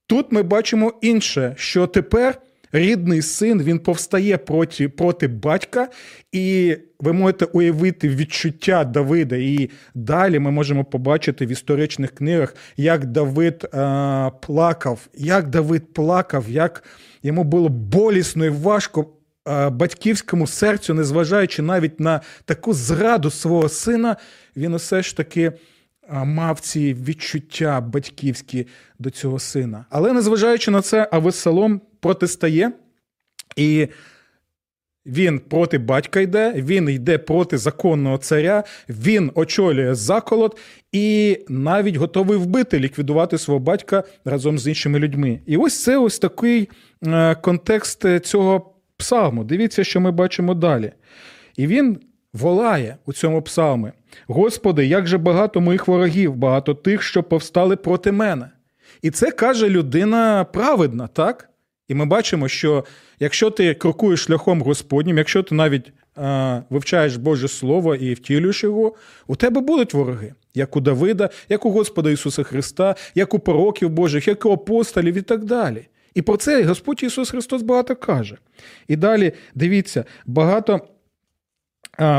Тут 0.08 0.32
ми 0.32 0.44
бачимо 0.44 0.94
інше, 1.02 1.54
що 1.58 1.88
тепер 1.88 2.42
рідний 2.72 3.22
син 3.22 3.64
він 3.64 3.80
повстає 3.80 4.38
проти 4.38 4.90
проти 4.90 5.28
батька, 5.28 5.88
і 6.32 6.78
ви 7.00 7.14
можете 7.14 7.46
уявити 7.46 8.10
відчуття 8.10 8.84
Давида. 8.84 9.36
І 9.36 9.70
далі 9.96 10.40
ми 10.40 10.52
можемо 10.52 10.86
побачити 10.86 11.46
в 11.46 11.50
історичних 11.50 12.12
книгах, 12.12 12.56
як 12.78 13.06
Давид 13.06 13.68
а, 13.74 14.32
плакав, 14.42 15.00
як 15.18 15.48
Давид 15.48 15.94
плакав, 15.94 16.46
як 16.50 16.84
йому 17.24 17.44
було 17.44 17.70
болісно 17.70 18.46
і 18.46 18.50
важко. 18.50 19.06
Батьківському 19.72 20.48
серцю, 20.48 20.94
незважаючи 20.94 21.62
навіть 21.62 22.00
на 22.00 22.22
таку 22.46 22.74
зраду 22.74 23.30
свого 23.30 23.70
сина, 23.70 24.16
він 24.56 24.74
усе 24.74 25.04
ж 25.04 25.18
таки 25.18 25.52
мав 26.12 26.60
ці 26.60 26.94
відчуття 26.94 27.82
батьківські 27.82 28.68
до 29.00 29.10
цього 29.10 29.40
сина. 29.40 29.86
Але 29.90 30.14
незважаючи 30.14 30.72
на 30.72 30.82
це, 30.82 31.10
Авесалом 31.12 31.82
протистає, 32.00 32.72
і 33.56 33.88
він 35.06 35.40
проти 35.40 35.78
батька 35.78 36.20
йде, 36.20 36.54
він 36.56 36.90
йде 36.90 37.18
проти 37.18 37.58
законного 37.58 38.18
царя, 38.18 38.64
він 38.90 39.32
очолює 39.36 39.96
заколот 39.96 40.58
і 40.92 41.38
навіть 41.50 41.96
готовий 41.96 42.38
вбити, 42.38 42.80
ліквідувати 42.80 43.38
свого 43.38 43.60
батька 43.60 44.04
разом 44.26 44.60
з 44.60 44.68
іншими 44.68 45.00
людьми. 45.00 45.40
І 45.46 45.58
ось 45.58 45.84
це 45.84 45.98
ось 45.98 46.20
такий 46.20 46.70
е, 47.08 47.36
контекст 47.36 48.06
цього 48.22 48.74
псалму. 48.98 49.44
Дивіться, 49.44 49.84
що 49.84 50.02
ми 50.02 50.12
бачимо 50.12 50.54
далі. 50.54 50.92
І 51.58 51.68
він 51.68 52.00
волає 52.38 52.98
у 53.06 53.14
цьому 53.14 53.42
псалмі: 53.42 53.92
Господи, 54.28 54.86
як 54.86 55.08
же 55.08 55.18
багато 55.18 55.62
моїх 55.62 55.88
ворогів, 55.88 56.36
багато 56.36 56.74
тих, 56.74 57.02
що 57.02 57.24
повстали 57.24 57.76
проти 57.76 58.12
мене. 58.12 58.50
І 59.02 59.12
це 59.12 59.32
каже 59.32 59.70
людина 59.70 60.44
праведна, 60.44 61.08
так? 61.08 61.50
І 61.88 61.94
ми 61.94 62.06
бачимо, 62.06 62.48
що 62.48 62.86
якщо 63.20 63.50
ти 63.50 63.74
крокуєш 63.74 64.20
шляхом 64.20 64.62
Господнім, 64.62 65.18
якщо 65.18 65.44
ти 65.44 65.56
навіть 65.56 65.92
а, 66.16 66.62
вивчаєш 66.70 67.16
Боже 67.16 67.48
Слово 67.48 67.96
і 67.96 68.14
втілюєш 68.14 68.64
його, 68.64 68.96
у 69.28 69.36
тебе 69.36 69.62
будуть 69.62 69.94
вороги, 69.94 70.34
як 70.54 70.76
у 70.76 70.80
Давида, 70.80 71.30
як 71.50 71.66
у 71.66 71.72
Господа 71.72 72.12
Ісуса 72.12 72.44
Христа, 72.44 72.96
як 73.16 73.34
у 73.34 73.40
пророків 73.40 73.90
Божих, 73.90 74.28
як 74.28 74.46
у 74.46 74.52
апостолів 74.52 75.18
і 75.18 75.22
так 75.22 75.46
далі. 75.46 75.88
І 76.14 76.22
про 76.22 76.38
це 76.38 76.64
Господь 76.64 77.04
Ісус 77.04 77.30
Христос 77.30 77.62
багато 77.62 77.96
каже. 77.96 78.38
І 78.88 78.96
далі 78.96 79.32
дивіться, 79.56 80.06
багато 80.26 80.82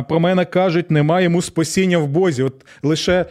про 0.08 0.20
мене 0.20 0.44
кажуть, 0.44 0.90
немає 0.90 1.24
йому 1.24 1.42
спасіння 1.42 1.98
в 1.98 2.08
Бозі. 2.08 2.42
От 2.42 2.54
лише 2.82 3.26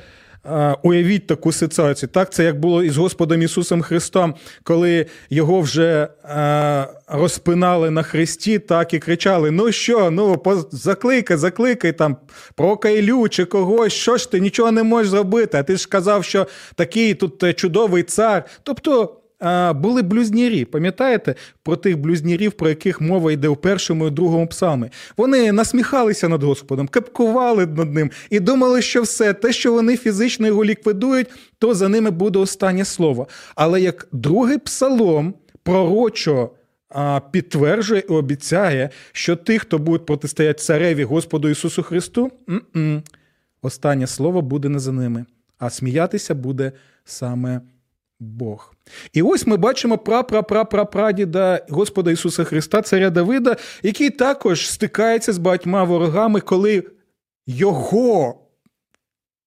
Уявіть 0.83 1.27
таку 1.27 1.51
ситуацію. 1.51 2.09
Так, 2.13 2.33
це 2.33 2.43
як 2.43 2.59
було 2.59 2.83
із 2.83 2.97
Господом 2.97 3.41
Ісусом 3.41 3.81
Христом, 3.81 4.35
коли 4.63 5.05
його 5.29 5.61
вже 5.61 6.07
розпинали 7.07 7.89
на 7.89 8.03
хресті, 8.03 8.59
так 8.59 8.93
і 8.93 8.99
кричали: 8.99 9.51
Ну 9.51 9.71
що, 9.71 10.11
ну 10.11 10.43
закликай, 10.71 11.37
закликай 11.37 11.91
там 11.91 12.17
про 12.55 12.77
Кайлю 12.77 13.29
чи 13.29 13.45
когось, 13.45 13.93
що 13.93 14.17
ж 14.17 14.31
ти 14.31 14.39
нічого 14.39 14.71
не 14.71 14.83
можеш 14.83 15.09
зробити? 15.09 15.57
А 15.57 15.63
ти 15.63 15.77
ж 15.77 15.87
казав, 15.87 16.23
що 16.23 16.47
такий 16.75 17.13
тут 17.13 17.43
е, 17.43 17.53
чудовий 17.53 18.03
цар. 18.03 18.43
Тобто 18.63 19.16
були 19.75 20.01
блюзнірі. 20.01 20.65
Пам'ятаєте 20.65 21.35
про 21.63 21.75
тих 21.75 21.97
блюзнірів, 21.97 22.51
про 22.51 22.69
яких 22.69 23.01
мова 23.01 23.31
йде 23.31 23.47
у 23.47 23.55
першому 23.55 24.07
і 24.07 24.11
другому 24.11 24.47
псалмі? 24.47 24.89
Вони 25.17 25.51
насміхалися 25.51 26.27
над 26.27 26.43
Господом, 26.43 26.87
капкували 26.87 27.65
над 27.65 27.93
ним 27.93 28.11
і 28.29 28.39
думали, 28.39 28.81
що 28.81 29.01
все, 29.01 29.33
те, 29.33 29.53
що 29.53 29.73
вони 29.73 29.97
фізично 29.97 30.47
його 30.47 30.65
ліквідують, 30.65 31.27
то 31.59 31.73
за 31.73 31.87
ними 31.89 32.11
буде 32.11 32.39
останнє 32.39 32.85
слово. 32.85 33.27
Але 33.55 33.81
як 33.81 34.07
другий 34.11 34.57
псалом 34.57 35.33
пророчо. 35.63 36.49
Підтверджує 37.31 38.03
і 38.09 38.11
обіцяє, 38.11 38.89
що 39.11 39.35
ті, 39.35 39.59
хто 39.59 39.77
будуть 39.77 40.05
протистояти 40.05 40.59
цареві 40.59 41.03
Господу 41.03 41.49
Ісусу 41.49 41.83
Христу, 41.83 42.31
останнє 43.61 44.07
слово 44.07 44.41
буде 44.41 44.69
не 44.69 44.79
за 44.79 44.91
ними, 44.91 45.25
а 45.59 45.69
сміятися 45.69 46.35
буде 46.35 46.71
саме 47.05 47.61
Бог. 48.19 48.73
І 49.13 49.21
ось 49.21 49.47
ми 49.47 49.57
бачимо 49.57 49.97
прапрапрапрапрадіда 49.97 51.65
Господа 51.69 52.11
Ісуса 52.11 52.43
Христа, 52.43 52.81
царя 52.81 53.09
Давида, 53.09 53.55
який 53.83 54.09
також 54.09 54.69
стикається 54.69 55.33
з 55.33 55.37
багатьма 55.37 55.83
ворогами, 55.83 56.41
коли 56.41 56.83
його 57.47 58.41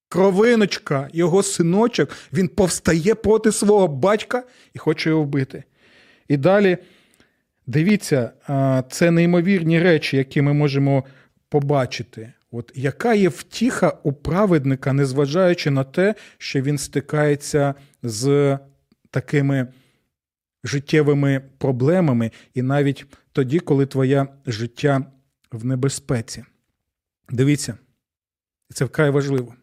кровиночка, 0.08 1.08
його 1.12 1.42
синочок, 1.42 2.10
він 2.32 2.48
повстає 2.48 3.14
проти 3.14 3.52
свого 3.52 3.88
батька 3.88 4.42
і 4.74 4.78
хоче 4.78 5.10
його 5.10 5.22
вбити. 5.22 5.64
І 6.28 6.36
далі 6.36 6.78
дивіться, 7.66 8.30
це 8.90 9.10
неймовірні 9.10 9.82
речі, 9.82 10.16
які 10.16 10.42
ми 10.42 10.52
можемо 10.52 11.04
побачити. 11.48 12.32
От 12.52 12.72
Яка 12.74 13.14
є 13.14 13.28
втіха 13.28 13.92
у 14.02 14.12
праведника, 14.12 14.92
незважаючи 14.92 15.70
на 15.70 15.84
те, 15.84 16.14
що 16.38 16.60
він 16.60 16.78
стикається 16.78 17.74
з 18.02 18.58
такими 19.10 19.72
життєвими 20.64 21.40
проблемами, 21.58 22.30
і 22.54 22.62
навіть 22.62 23.06
тоді, 23.32 23.60
коли 23.60 23.86
твоє 23.86 24.26
життя 24.46 25.12
в 25.52 25.64
небезпеці. 25.64 26.44
Дивіться, 27.30 27.78
це 28.74 28.84
вкрай 28.84 29.10
важливо. 29.10 29.54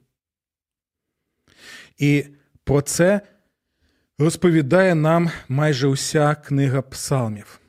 І 1.98 2.26
про 2.64 2.82
це 2.82 3.22
розповідає 4.18 4.96
нам 4.96 5.32
майже 5.48 5.88
уся 5.88 6.36
книга 6.36 6.82
псалмів. 6.82 7.60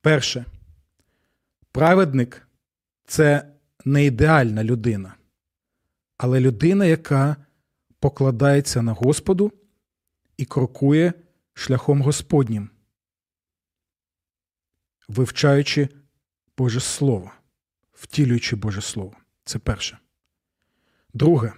Перше, 0.00 0.44
праведник 1.72 2.48
це 3.04 3.52
не 3.84 4.04
ідеальна 4.04 4.64
людина, 4.64 5.14
але 6.18 6.40
людина, 6.40 6.84
яка 6.84 7.36
покладається 8.00 8.82
на 8.82 8.92
Господу 8.92 9.52
і 10.36 10.44
крокує 10.44 11.12
шляхом 11.54 12.02
Господнім, 12.02 12.70
вивчаючи 15.08 15.88
Боже 16.58 16.80
Слово, 16.80 17.30
втілюючи 17.92 18.56
Боже 18.56 18.80
Слово. 18.80 19.12
Це 19.44 19.58
перше. 19.58 19.98
Друге, 21.14 21.52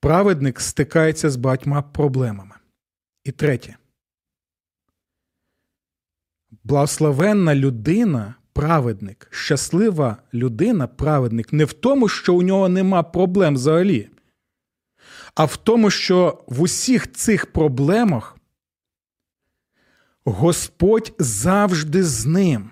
праведник 0.00 0.60
стикається 0.60 1.30
з 1.30 1.36
багатьма 1.36 1.82
проблемами. 1.82 2.54
І 3.24 3.32
третє. 3.32 3.76
Благословенна 6.64 7.54
людина, 7.54 8.34
праведник, 8.52 9.28
щаслива 9.30 10.16
людина, 10.34 10.86
праведник, 10.86 11.52
не 11.52 11.64
в 11.64 11.72
тому, 11.72 12.08
що 12.08 12.34
у 12.34 12.42
нього 12.42 12.68
нема 12.68 13.02
проблем 13.02 13.54
взагалі 13.54 14.10
а 15.36 15.44
в 15.44 15.56
тому, 15.56 15.90
що 15.90 16.44
в 16.46 16.62
усіх 16.62 17.12
цих 17.12 17.46
проблемах 17.46 18.36
Господь 20.24 21.12
завжди 21.18 22.04
з 22.04 22.26
ним. 22.26 22.70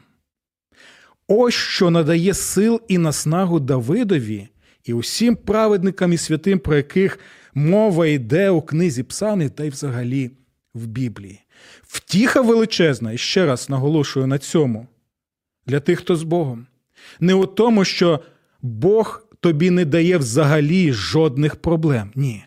Ось 1.29 1.55
що 1.55 1.91
надає 1.91 2.35
сил 2.35 2.81
і 2.89 2.99
наснагу 2.99 3.61
Давидові 3.61 4.49
і 4.85 4.93
усім 4.93 5.37
праведникам 5.37 6.13
і 6.13 6.19
святим, 6.19 6.59
про 6.59 6.77
яких 6.77 7.19
мова 7.55 8.07
йде 8.07 8.51
у 8.51 8.63
книзі 8.63 9.03
Псалмів 9.03 9.51
та 9.51 9.65
й 9.65 9.69
взагалі 9.69 10.31
в 10.75 10.87
Біблії. 10.87 11.41
Втіха 11.83 12.41
величезна, 12.41 13.13
і 13.13 13.19
ще 13.19 13.47
раз 13.47 13.71
наголошую 13.71 14.27
на 14.27 14.39
цьому, 14.39 14.87
для 15.67 15.81
тих, 15.81 15.99
хто 15.99 16.17
з 16.17 16.23
Богом. 16.23 16.67
Не 17.21 17.35
у 17.35 17.47
тому, 17.47 17.85
що 17.85 18.21
Бог 18.63 19.29
тобі 19.41 19.71
не 19.71 19.85
дає 19.85 20.19
взагалі 20.19 20.93
жодних 20.93 21.57
проблем. 21.57 22.13
Ні 22.15 22.45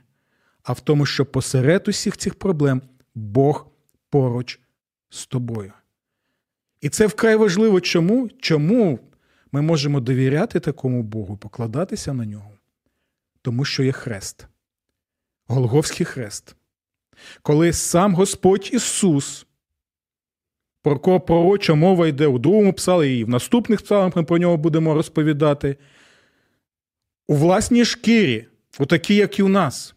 а 0.68 0.74
в 0.74 0.80
тому, 0.80 1.06
що 1.06 1.26
посеред 1.26 1.88
усіх 1.88 2.18
цих 2.18 2.36
проблем 2.36 2.82
Бог 3.16 3.68
поруч 4.10 4.60
з 5.10 5.26
тобою. 5.26 5.74
І 6.82 6.90
це 6.90 7.08
вкрай 7.08 7.36
важливо. 7.36 7.82
Чому? 7.82 8.30
Чому 8.40 9.00
ми 9.52 9.62
можемо 9.62 10.00
довіряти 10.00 10.60
такому 10.60 11.04
Богу, 11.04 11.38
покладатися 11.38 12.14
на 12.14 12.26
нього? 12.26 12.52
Тому 13.42 13.66
що 13.66 13.84
є 13.84 13.92
хрест, 13.92 14.48
Голговський 15.48 16.06
хрест. 16.06 16.56
Коли 17.42 17.74
сам 17.74 18.16
Господь 18.16 18.70
Ісус, 18.74 19.46
про 20.82 21.00
кого 21.00 21.20
пророча 21.20 21.74
мова 21.74 22.08
йде 22.08 22.28
у 22.28 22.40
другому 22.40 22.74
псалі, 22.74 23.20
і 23.20 23.24
в 23.24 23.30
наступних 23.30 23.82
псалмах 23.82 24.16
ми 24.16 24.24
про 24.24 24.38
нього 24.38 24.58
будемо 24.58 24.94
розповідати, 24.94 25.78
у 27.28 27.36
власній 27.36 27.86
шкірі, 27.86 28.48
у 28.80 28.86
такій, 28.86 29.16
як 29.16 29.40
і 29.40 29.44
у 29.44 29.48
нас, 29.48 29.94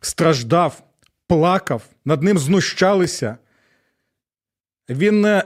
страждав, 0.00 0.82
плакав, 1.26 1.82
над 2.04 2.22
ним 2.22 2.38
знущалися. 2.38 3.38
Він 4.88 5.42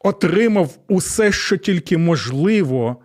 отримав 0.00 0.78
усе, 0.88 1.32
що 1.32 1.56
тільки 1.56 1.98
можливо, 1.98 3.02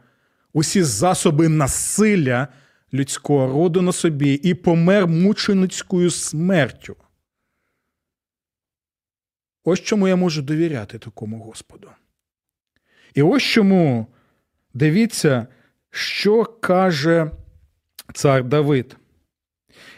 усі 0.53 0.83
засоби 0.83 1.49
насилля 1.49 2.47
людського 2.93 3.47
роду 3.47 3.81
на 3.81 3.91
собі 3.91 4.33
і 4.33 4.53
помер 4.53 5.07
мученицькою 5.07 6.11
смертю. 6.11 6.95
Ось 9.63 9.79
чому 9.79 10.07
я 10.07 10.15
можу 10.15 10.41
довіряти 10.41 10.99
такому 10.99 11.39
Господу. 11.39 11.89
І 13.13 13.21
ось 13.21 13.43
чому 13.43 14.07
дивіться, 14.73 15.47
що 15.89 16.45
каже 16.45 17.31
цар 18.13 18.43
Давид. 18.43 18.97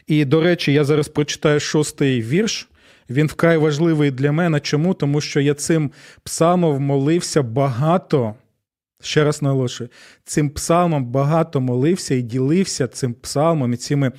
І, 0.08 0.26
до 0.26 0.42
речі, 0.42 0.74
я 0.74 0.84
зараз 0.84 1.08
прочитаю 1.08 1.60
шостий 1.60 2.22
вірш. 2.22 2.70
Він 3.10 3.28
вкрай 3.28 3.58
важливий 3.58 4.12
для 4.12 4.32
мене. 4.32 4.60
Чому? 4.60 4.94
Тому 4.94 5.22
що 5.22 5.40
я 5.40 5.54
цим 5.54 5.92
псалмом 6.24 6.84
молився 6.84 7.42
багато. 7.44 8.36
Ще 9.02 9.24
раз 9.24 9.42
наголошую, 9.42 9.90
цим 10.24 10.50
псалмом 10.50 11.06
багато 11.06 11.62
молився 11.62 12.16
і 12.16 12.22
ділився 12.22 12.88
цим 12.88 13.14
псалмом 13.14 13.74
і 13.74 13.78
цими 13.78 14.12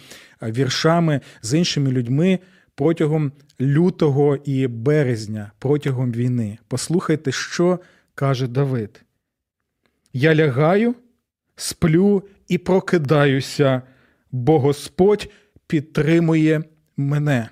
віршами 0.43 1.21
з 1.43 1.55
іншими 1.59 1.91
людьми 1.91 2.39
протягом 2.75 3.33
лютого 3.61 4.37
і 4.45 4.67
березня, 4.67 5.53
протягом 5.59 6.13
війни. 6.13 6.59
Послухайте, 6.69 7.33
що 7.33 7.79
каже 8.15 8.47
Давид. 8.47 9.03
Я 10.13 10.35
лягаю, 10.35 10.95
сплю 11.57 12.23
і 12.49 12.59
прокидаюся, 12.59 13.83
бо 14.33 14.61
Господь 14.61 15.29
підтримує 15.67 16.63
мене. 16.97 17.49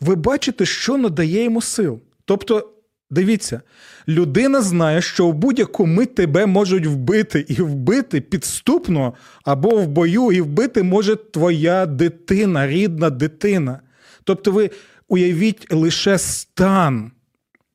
Ви 0.00 0.14
бачите, 0.14 0.66
що 0.66 0.96
надає 0.96 1.44
йому 1.44 1.62
сил. 1.62 2.00
Тобто, 2.24 2.70
дивіться, 3.10 3.60
людина 4.08 4.62
знає, 4.62 5.02
що 5.02 5.26
в 5.26 5.34
будь-яку 5.34 5.86
мить 5.86 6.14
тебе 6.14 6.46
можуть 6.46 6.86
вбити 6.86 7.44
і 7.48 7.54
вбити 7.54 8.20
підступно 8.20 9.14
або 9.44 9.68
в 9.68 9.88
бою, 9.88 10.32
і 10.32 10.40
вбити 10.40 10.82
може 10.82 11.16
твоя 11.16 11.86
дитина, 11.86 12.66
рідна 12.66 13.10
дитина. 13.10 13.80
Тобто, 14.24 14.52
ви 14.52 14.70
уявіть 15.08 15.72
лише 15.72 16.18
стан 16.18 17.12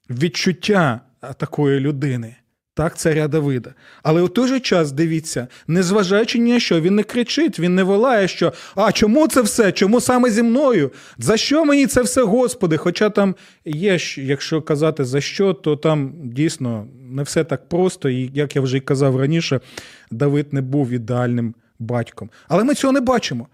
відчуття 0.10 1.02
такої 1.38 1.80
людини. 1.80 2.36
Так, 2.78 2.98
царя 2.98 3.28
Давида. 3.28 3.74
Але 4.04 4.22
у 4.22 4.28
той 4.28 4.48
же 4.48 4.60
час 4.60 4.92
дивіться, 4.92 5.48
незважаючи 5.68 6.40
ні 6.40 6.54
на 6.54 6.60
що, 6.60 6.82
він 6.82 6.96
не 6.96 7.04
кричить, 7.04 7.60
він 7.60 7.76
не 7.76 7.84
волає, 7.84 8.28
що 8.28 8.54
а 8.76 8.92
чому 8.92 9.28
це 9.28 9.42
все? 9.42 9.72
Чому 9.72 10.02
саме 10.02 10.30
зі 10.30 10.44
мною? 10.44 10.92
За 11.18 11.38
що 11.38 11.66
мені 11.66 11.88
це 11.88 12.02
все, 12.02 12.24
Господи? 12.24 12.78
Хоча 12.78 13.10
там 13.10 13.36
є, 13.66 13.98
якщо 14.18 14.62
казати 14.62 15.06
за 15.06 15.22
що, 15.22 15.54
то 15.54 15.76
там 15.76 16.14
дійсно 16.24 16.88
не 17.10 17.24
все 17.24 17.44
так 17.44 17.70
просто, 17.70 18.10
і 18.10 18.32
як 18.34 18.56
я 18.56 18.62
вже 18.62 18.78
й 18.78 18.82
казав 18.82 19.20
раніше, 19.20 19.60
Давид 20.12 20.54
не 20.54 20.62
був 20.62 20.90
ідеальним 20.90 21.56
батьком. 21.80 22.30
Але 22.48 22.64
ми 22.64 22.76
цього 22.76 22.94
не 22.94 23.02
бачимо. 23.02 23.48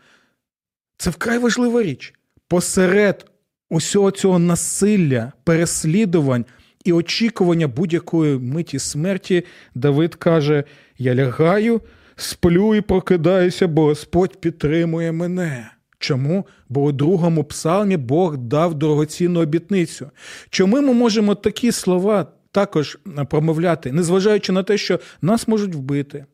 Це 0.98 1.10
вкрай 1.10 1.38
важлива 1.38 1.84
річ. 1.84 2.14
Посеред 2.48 3.26
усього 3.70 4.12
цього 4.12 4.40
насилля, 4.40 5.32
переслідувань 5.44 6.46
і 6.84 6.94
очікування 6.94 7.68
будь-якої 7.68 8.40
миті 8.40 8.80
смерті, 8.80 9.44
Давид 9.76 10.16
каже: 10.16 10.64
Я 10.98 11.16
лягаю, 11.16 11.82
сплю 12.16 12.76
і 12.76 12.82
прокидаюся, 12.82 13.68
бо 13.68 13.84
Господь 13.84 14.42
підтримує 14.42 15.12
мене. 15.12 15.72
Чому? 16.00 16.48
Бо 16.70 16.84
у 16.84 16.92
другому 16.92 17.44
псалмі 17.44 17.98
Бог 17.98 18.38
дав 18.38 18.74
дорогоцінну 18.74 19.40
обітницю. 19.40 20.12
Чому 20.50 20.82
ми 20.82 20.94
можемо 20.94 21.36
такі 21.36 21.72
слова 21.72 22.28
також 22.52 22.98
промовляти, 23.30 23.92
незважаючи 23.92 24.52
на 24.52 24.64
те, 24.64 24.78
що 24.78 25.00
нас 25.22 25.48
можуть 25.48 25.76
вбити, 25.76 26.26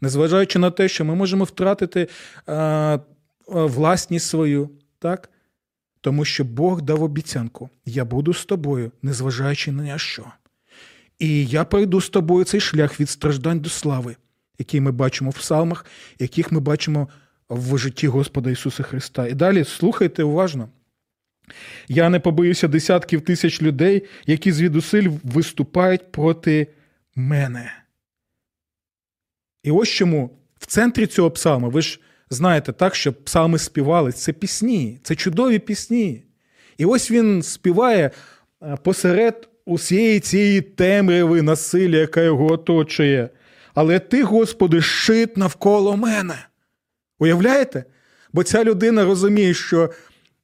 незважаючи 0.00 0.58
на 0.58 0.70
те, 0.70 0.88
що 0.88 1.04
ми 1.04 1.14
можемо 1.14 1.44
втратити 1.44 2.08
а, 2.46 2.98
власність 3.46 4.26
свою, 4.26 4.70
так? 4.98 5.30
Тому 6.04 6.24
що 6.24 6.44
Бог 6.44 6.82
дав 6.82 7.02
обіцянку: 7.02 7.70
я 7.86 8.04
буду 8.04 8.34
з 8.34 8.44
тобою, 8.44 8.92
незважаючи 9.02 9.72
на 9.72 9.98
що. 9.98 10.24
І 11.18 11.46
я 11.46 11.64
пройду 11.64 12.00
з 12.00 12.08
тобою 12.08 12.44
цей 12.44 12.60
шлях 12.60 13.00
від 13.00 13.10
страждань 13.10 13.60
до 13.60 13.68
слави, 13.68 14.16
який 14.58 14.80
ми 14.80 14.92
бачимо 14.92 15.30
в 15.30 15.34
псалмах, 15.34 15.86
яких 16.18 16.52
ми 16.52 16.60
бачимо 16.60 17.08
в 17.48 17.78
житті 17.78 18.08
Господа 18.08 18.50
Ісуса 18.50 18.82
Христа. 18.82 19.26
І 19.26 19.34
далі 19.34 19.64
слухайте 19.64 20.24
уважно. 20.24 20.68
Я 21.88 22.08
не 22.08 22.20
побоюся 22.20 22.68
десятків 22.68 23.20
тисяч 23.20 23.62
людей, 23.62 24.04
які 24.26 24.52
звідусиль 24.52 25.10
виступають 25.22 26.12
проти 26.12 26.66
мене. 27.14 27.72
І 29.62 29.70
ось 29.70 29.88
чому 29.88 30.38
в 30.58 30.66
центрі 30.66 31.06
цього 31.06 31.30
псалму, 31.30 31.70
ви 31.70 31.82
ж 31.82 32.00
знаєте, 32.30 32.72
так, 32.72 32.94
що 32.94 33.12
псалми 33.12 33.58
співали. 33.58 34.12
Це 34.12 34.32
пісні, 34.32 34.98
це 35.02 35.14
чудові 35.14 35.58
пісні. 35.58 36.22
І 36.78 36.84
ось 36.84 37.10
він 37.10 37.42
співає 37.42 38.10
е, 38.62 38.76
посеред 38.82 39.48
усієї 39.66 40.20
цієї 40.20 40.60
темряви 40.60 41.42
насилля, 41.42 41.96
яка 41.96 42.22
його 42.22 42.52
оточує. 42.52 43.28
Але 43.74 43.98
ти, 43.98 44.22
Господи, 44.22 44.82
щит 44.82 45.36
навколо 45.36 45.96
мене. 45.96 46.46
Уявляєте? 47.18 47.84
Бо 48.32 48.42
ця 48.42 48.64
людина 48.64 49.04
розуміє, 49.04 49.54
що, 49.54 49.90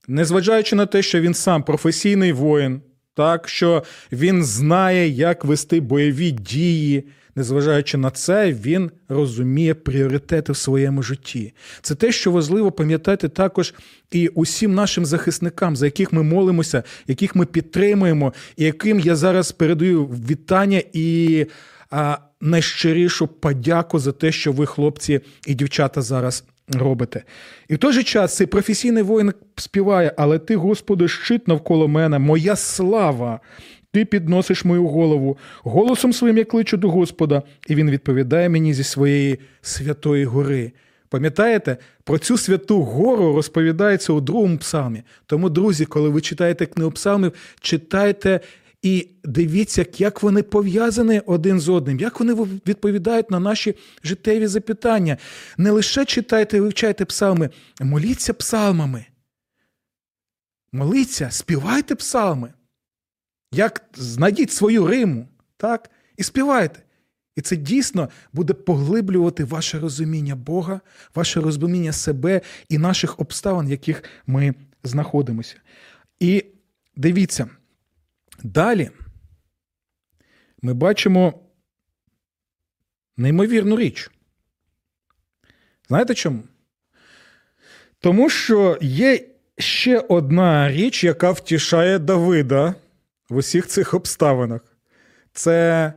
незважаючи 0.08 0.76
на 0.76 0.86
те, 0.86 1.02
що 1.02 1.20
він 1.20 1.34
сам 1.34 1.62
професійний 1.62 2.32
воїн, 2.32 2.80
так, 3.14 3.48
що 3.48 3.84
він 4.12 4.44
знає, 4.44 5.08
як 5.08 5.44
вести 5.44 5.80
бойові 5.80 6.30
дії, 6.30 7.04
Незважаючи 7.36 7.98
на 7.98 8.10
це, 8.10 8.52
він 8.52 8.90
розуміє 9.08 9.74
пріоритети 9.74 10.52
в 10.52 10.56
своєму 10.56 11.02
житті. 11.02 11.52
Це 11.82 11.94
те, 11.94 12.12
що 12.12 12.30
важливо 12.30 12.72
пам'ятати 12.72 13.28
також 13.28 13.74
і 14.10 14.28
усім 14.28 14.74
нашим 14.74 15.06
захисникам, 15.06 15.76
за 15.76 15.86
яких 15.86 16.12
ми 16.12 16.22
молимося, 16.22 16.82
яких 17.06 17.36
ми 17.36 17.46
підтримуємо, 17.46 18.32
і 18.56 18.64
яким 18.64 19.00
я 19.00 19.16
зараз 19.16 19.52
передаю 19.52 20.04
вітання 20.04 20.82
і 20.92 21.46
а, 21.90 22.18
найщирішу 22.40 23.26
подяку 23.26 23.98
за 23.98 24.12
те, 24.12 24.32
що 24.32 24.52
ви, 24.52 24.66
хлопці 24.66 25.20
і 25.46 25.54
дівчата, 25.54 26.02
зараз. 26.02 26.44
Робите. 26.72 27.22
І 27.68 27.74
в 27.74 27.78
той 27.78 27.92
же 27.92 28.02
час 28.02 28.36
цей 28.36 28.46
професійний 28.46 29.02
воїн 29.02 29.32
співає, 29.56 30.14
але 30.16 30.38
ти, 30.38 30.56
Господи, 30.56 31.08
щит 31.08 31.48
навколо 31.48 31.88
мене, 31.88 32.18
моя 32.18 32.56
слава, 32.56 33.40
ти 33.92 34.04
підносиш 34.04 34.64
мою 34.64 34.86
голову, 34.86 35.38
голосом 35.62 36.12
своїм 36.12 36.38
я 36.38 36.44
кличу 36.44 36.76
до 36.76 36.90
Господа, 36.90 37.42
і 37.68 37.74
він 37.74 37.90
відповідає 37.90 38.48
мені 38.48 38.74
зі 38.74 38.84
своєї 38.84 39.38
святої 39.62 40.24
гори. 40.24 40.72
Пам'ятаєте, 41.08 41.76
про 42.04 42.18
цю 42.18 42.38
святу 42.38 42.82
гору 42.82 43.34
розповідається 43.34 44.12
у 44.12 44.20
другому 44.20 44.58
псалмі. 44.58 45.02
Тому, 45.26 45.50
друзі, 45.50 45.84
коли 45.84 46.08
ви 46.08 46.20
читаєте 46.20 46.66
книгу 46.66 46.90
псалмів, 46.90 47.32
читайте 47.60 48.40
і 48.82 49.08
дивіться, 49.24 49.86
як 49.98 50.22
вони 50.22 50.42
пов'язані 50.42 51.20
один 51.26 51.60
з 51.60 51.68
одним, 51.68 52.00
як 52.00 52.20
вони 52.20 52.34
відповідають 52.66 53.30
на 53.30 53.40
наші 53.40 53.74
життєві 54.04 54.46
запитання. 54.46 55.16
Не 55.58 55.70
лише 55.70 56.04
читайте 56.04 56.56
і 56.56 56.60
вивчайте 56.60 57.04
псалми, 57.04 57.50
моліться 57.80 58.34
псалмами. 58.34 59.04
Моліться, 60.72 61.28
співайте 61.30 61.94
псалми. 61.94 62.52
Як 63.52 63.82
знайдіть 63.94 64.52
свою 64.52 64.86
Риму, 64.86 65.28
так? 65.56 65.90
І 66.16 66.22
співайте. 66.22 66.82
І 67.36 67.40
це 67.40 67.56
дійсно 67.56 68.08
буде 68.32 68.54
поглиблювати 68.54 69.44
ваше 69.44 69.78
розуміння 69.78 70.36
Бога, 70.36 70.80
ваше 71.14 71.40
розуміння 71.40 71.92
себе 71.92 72.40
і 72.68 72.78
наших 72.78 73.20
обставин, 73.20 73.66
в 73.66 73.70
яких 73.70 74.04
ми 74.26 74.54
знаходимося. 74.84 75.56
І 76.20 76.44
дивіться, 76.96 77.50
далі 78.42 78.90
ми 80.62 80.74
бачимо 80.74 81.40
неймовірну 83.16 83.76
річ. 83.76 84.10
Знаєте 85.88 86.14
чому? 86.14 86.42
Тому 87.98 88.30
що 88.30 88.78
є 88.80 89.28
ще 89.58 89.98
одна 89.98 90.72
річ, 90.72 91.04
яка 91.04 91.30
втішає 91.30 91.98
Давида 91.98 92.74
в 93.30 93.36
усіх 93.36 93.66
цих 93.66 93.94
обставинах. 93.94 94.76
Це 95.32 95.92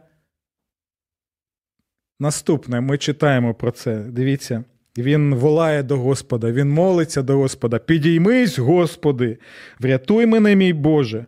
наступне. 2.19 2.81
Ми 2.81 2.97
читаємо 2.97 3.53
про 3.53 3.71
це. 3.71 3.97
Дивіться. 3.99 4.63
Він 4.97 5.35
волає 5.35 5.83
до 5.83 5.97
Господа, 5.97 6.51
він 6.51 6.69
молиться 6.69 7.21
до 7.21 7.37
Господа. 7.37 7.79
Підіймись, 7.79 8.59
Господи, 8.59 9.37
врятуй 9.79 10.25
мене, 10.25 10.55
мій 10.55 10.73
Боже. 10.73 11.25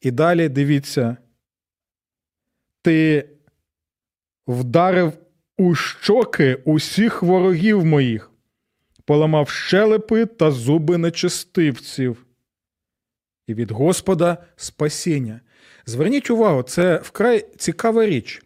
І 0.00 0.10
далі 0.10 0.48
дивіться, 0.48 1.16
ти 2.82 3.28
вдарив 4.46 5.12
у 5.58 5.74
щоки 5.74 6.54
усіх 6.64 7.22
ворогів 7.22 7.84
моїх, 7.84 8.30
поламав 9.04 9.48
щелепи 9.48 10.26
та 10.26 10.50
зуби 10.50 10.98
нечистивців 10.98 12.26
і 13.52 13.54
від 13.54 13.70
Господа 13.70 14.38
спасіння. 14.56 15.40
Зверніть 15.86 16.30
увагу, 16.30 16.62
це 16.62 17.00
вкрай 17.02 17.46
цікава 17.56 18.06
річ. 18.06 18.42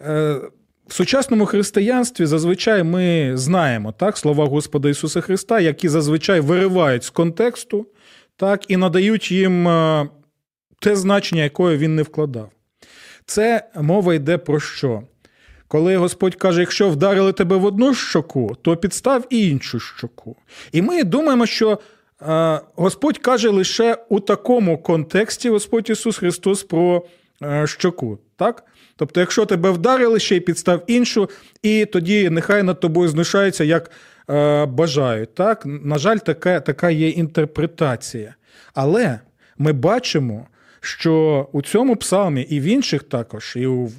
Е, 0.00 0.40
в 0.86 0.92
сучасному 0.92 1.46
християнстві 1.46 2.26
зазвичай 2.26 2.82
ми 2.82 3.32
знаємо 3.34 3.92
так, 3.92 4.18
слова 4.18 4.44
Господа 4.44 4.88
Ісуса 4.88 5.20
Христа, 5.20 5.60
які 5.60 5.88
зазвичай 5.88 6.40
виривають 6.40 7.04
з 7.04 7.10
контексту 7.10 7.86
так, 8.36 8.70
і 8.70 8.76
надають 8.76 9.32
їм 9.32 9.68
е, 9.68 10.08
те 10.80 10.96
значення, 10.96 11.42
якої 11.42 11.76
він 11.76 11.94
не 11.94 12.02
вкладав. 12.02 12.50
Це 13.26 13.70
мова 13.76 14.14
йде 14.14 14.38
про 14.38 14.60
що? 14.60 15.02
Коли 15.68 15.96
Господь 15.96 16.34
каже, 16.34 16.60
якщо 16.60 16.88
вдарили 16.88 17.32
тебе 17.32 17.56
в 17.56 17.64
одну 17.64 17.94
щоку, 17.94 18.56
то 18.62 18.76
підстав 18.76 19.26
іншу 19.30 19.80
щоку. 19.80 20.36
І 20.72 20.82
ми 20.82 21.04
думаємо, 21.04 21.46
що 21.46 21.78
Господь 22.20 23.18
каже 23.18 23.48
лише 23.48 23.96
у 24.08 24.20
такому 24.20 24.78
контексті 24.78 25.50
Господь 25.50 25.90
Ісус 25.90 26.18
Христос 26.18 26.62
про 26.62 27.06
е, 27.42 27.66
щоку. 27.66 28.18
Так? 28.36 28.64
Тобто, 28.96 29.20
якщо 29.20 29.46
тебе 29.46 29.70
вдарили, 29.70 30.20
ще 30.20 30.36
й 30.36 30.40
підстав 30.40 30.82
іншу, 30.86 31.30
і 31.62 31.86
тоді 31.86 32.30
нехай 32.30 32.62
над 32.62 32.80
тобою 32.80 33.08
знущаються, 33.08 33.64
як 33.64 33.90
е, 34.30 34.66
бажають. 34.66 35.34
Так? 35.34 35.62
На 35.66 35.98
жаль, 35.98 36.16
така, 36.16 36.60
така 36.60 36.90
є 36.90 37.08
інтерпретація. 37.08 38.34
Але 38.74 39.20
ми 39.58 39.72
бачимо 39.72 40.46
що 40.88 41.48
у 41.52 41.62
цьому 41.62 41.96
псалмі 41.96 42.42
і 42.42 42.60
в 42.60 42.62
інших 42.62 43.02
також, 43.02 43.54
і 43.56 43.66
в, 43.66 43.90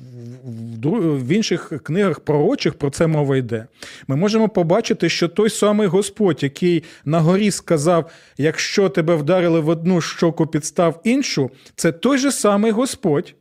в 1.17 1.28
інших 1.28 1.73
книгах 1.84 2.19
пророчих 2.19 2.73
про 2.73 2.89
це 2.89 3.08
мова 3.08 3.38
йде. 3.38 3.67
Ми 4.08 4.15
можемо 4.15 4.49
побачити, 4.49 5.10
що 5.10 5.28
той 5.28 5.49
самий 5.49 5.88
Господь, 5.88 6.43
який 6.43 6.84
на 7.06 7.19
горі 7.19 7.52
сказав: 7.52 8.12
якщо 8.38 8.89
тебе 8.89 9.15
вдарили 9.15 9.60
в 9.60 9.69
одну 9.69 10.02
щоку, 10.02 10.47
підстав 10.47 11.02
іншу, 11.04 11.52
це 11.75 11.91
той 11.91 12.17
же 12.17 12.32
самий 12.32 12.71
Господь, 12.71 13.36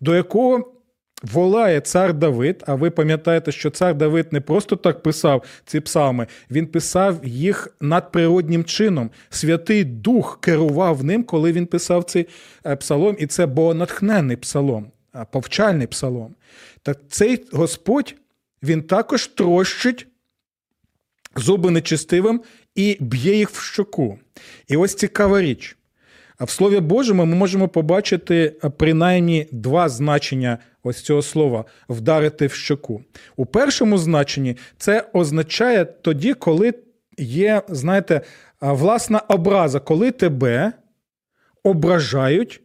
до 0.00 0.14
якого 0.14 0.77
Волає 1.22 1.80
цар 1.80 2.14
Давид, 2.14 2.64
а 2.66 2.74
ви 2.74 2.90
пам'ятаєте, 2.90 3.52
що 3.52 3.70
цар 3.70 3.94
Давид 3.94 4.32
не 4.32 4.40
просто 4.40 4.76
так 4.76 5.02
писав 5.02 5.42
ці 5.64 5.80
псалми, 5.80 6.26
він 6.50 6.66
писав 6.66 7.20
їх 7.24 7.68
надприроднім 7.80 8.64
чином. 8.64 9.10
Святий 9.30 9.84
Дух 9.84 10.38
керував 10.40 11.04
ним, 11.04 11.24
коли 11.24 11.52
він 11.52 11.66
писав 11.66 12.04
цей 12.04 12.28
е, 12.66 12.76
псалом, 12.76 13.16
і 13.18 13.26
це 13.26 13.46
богонатхненний 13.46 14.36
псалом, 14.36 14.90
повчальний 15.30 15.86
псалом. 15.86 16.34
Так 16.82 16.98
цей 17.08 17.44
Господь 17.52 18.14
він 18.62 18.82
також 18.82 19.26
трощить 19.26 20.06
зуби 21.36 21.70
нечистивим 21.70 22.40
і 22.74 22.96
б'є 23.00 23.36
їх 23.36 23.50
в 23.50 23.62
щоку. 23.62 24.18
І 24.68 24.76
ось 24.76 24.94
цікава 24.94 25.40
річ. 25.40 25.76
А 26.38 26.44
в 26.44 26.50
Слові 26.50 26.80
Божому 26.80 27.24
ми 27.24 27.34
можемо 27.34 27.68
побачити 27.68 28.54
е, 28.64 28.70
принаймні 28.70 29.46
два 29.52 29.88
значення 29.88 30.58
ось 30.88 31.02
цього 31.02 31.22
слова 31.22 31.64
вдарити 31.88 32.46
в 32.46 32.52
щоку. 32.52 33.02
У 33.36 33.46
першому 33.46 33.98
значенні 33.98 34.56
це 34.76 35.04
означає 35.12 35.84
тоді, 35.84 36.34
коли 36.34 36.74
є, 37.18 37.62
знаєте, 37.68 38.20
власна 38.60 39.18
образа, 39.18 39.80
коли 39.80 40.10
тебе 40.10 40.72
ображають. 41.62 42.60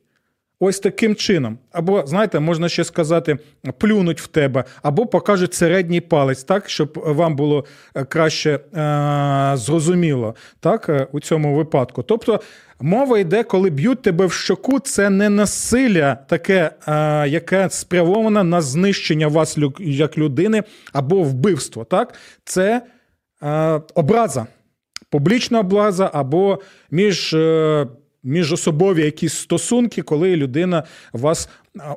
Ось 0.65 0.79
таким 0.79 1.15
чином. 1.15 1.57
Або, 1.71 2.03
знаєте, 2.05 2.39
можна 2.39 2.69
ще 2.69 2.83
сказати, 2.83 3.37
плюнуть 3.77 4.21
в 4.21 4.27
тебе, 4.27 4.63
або 4.81 5.05
покажуть 5.05 5.53
середній 5.53 6.01
палець, 6.01 6.43
так, 6.43 6.69
щоб 6.69 7.03
вам 7.05 7.35
було 7.35 7.65
е, 7.95 8.05
краще 8.05 8.51
е- 8.51 9.51
зрозуміло 9.57 10.35
так, 10.59 10.89
е, 10.89 11.07
у 11.11 11.19
цьому 11.19 11.55
випадку. 11.55 12.03
Тобто 12.03 12.41
Мова 12.81 13.19
йде, 13.19 13.43
коли 13.43 13.69
б'ють 13.69 14.01
тебе 14.01 14.25
в 14.25 14.31
щоку, 14.31 14.79
це 14.79 15.09
не 15.09 15.29
насилля, 15.29 16.17
таке, 16.27 16.71
а, 16.85 17.25
яке 17.29 17.69
спрямоване 17.69 18.43
на 18.43 18.61
знищення 18.61 19.27
вас 19.27 19.57
як 19.79 20.17
людини 20.17 20.63
або 20.93 21.23
вбивство. 21.23 21.83
Так? 21.83 22.13
Це 22.45 22.81
а, 23.41 23.79
образа, 23.95 24.47
публічна 25.09 25.59
образа 25.59 26.11
або 26.13 26.59
між. 26.91 27.35
Міжособові 28.23 29.05
якісь 29.05 29.33
стосунки, 29.33 30.01
коли 30.01 30.35
людина 30.35 30.83
вас 31.13 31.49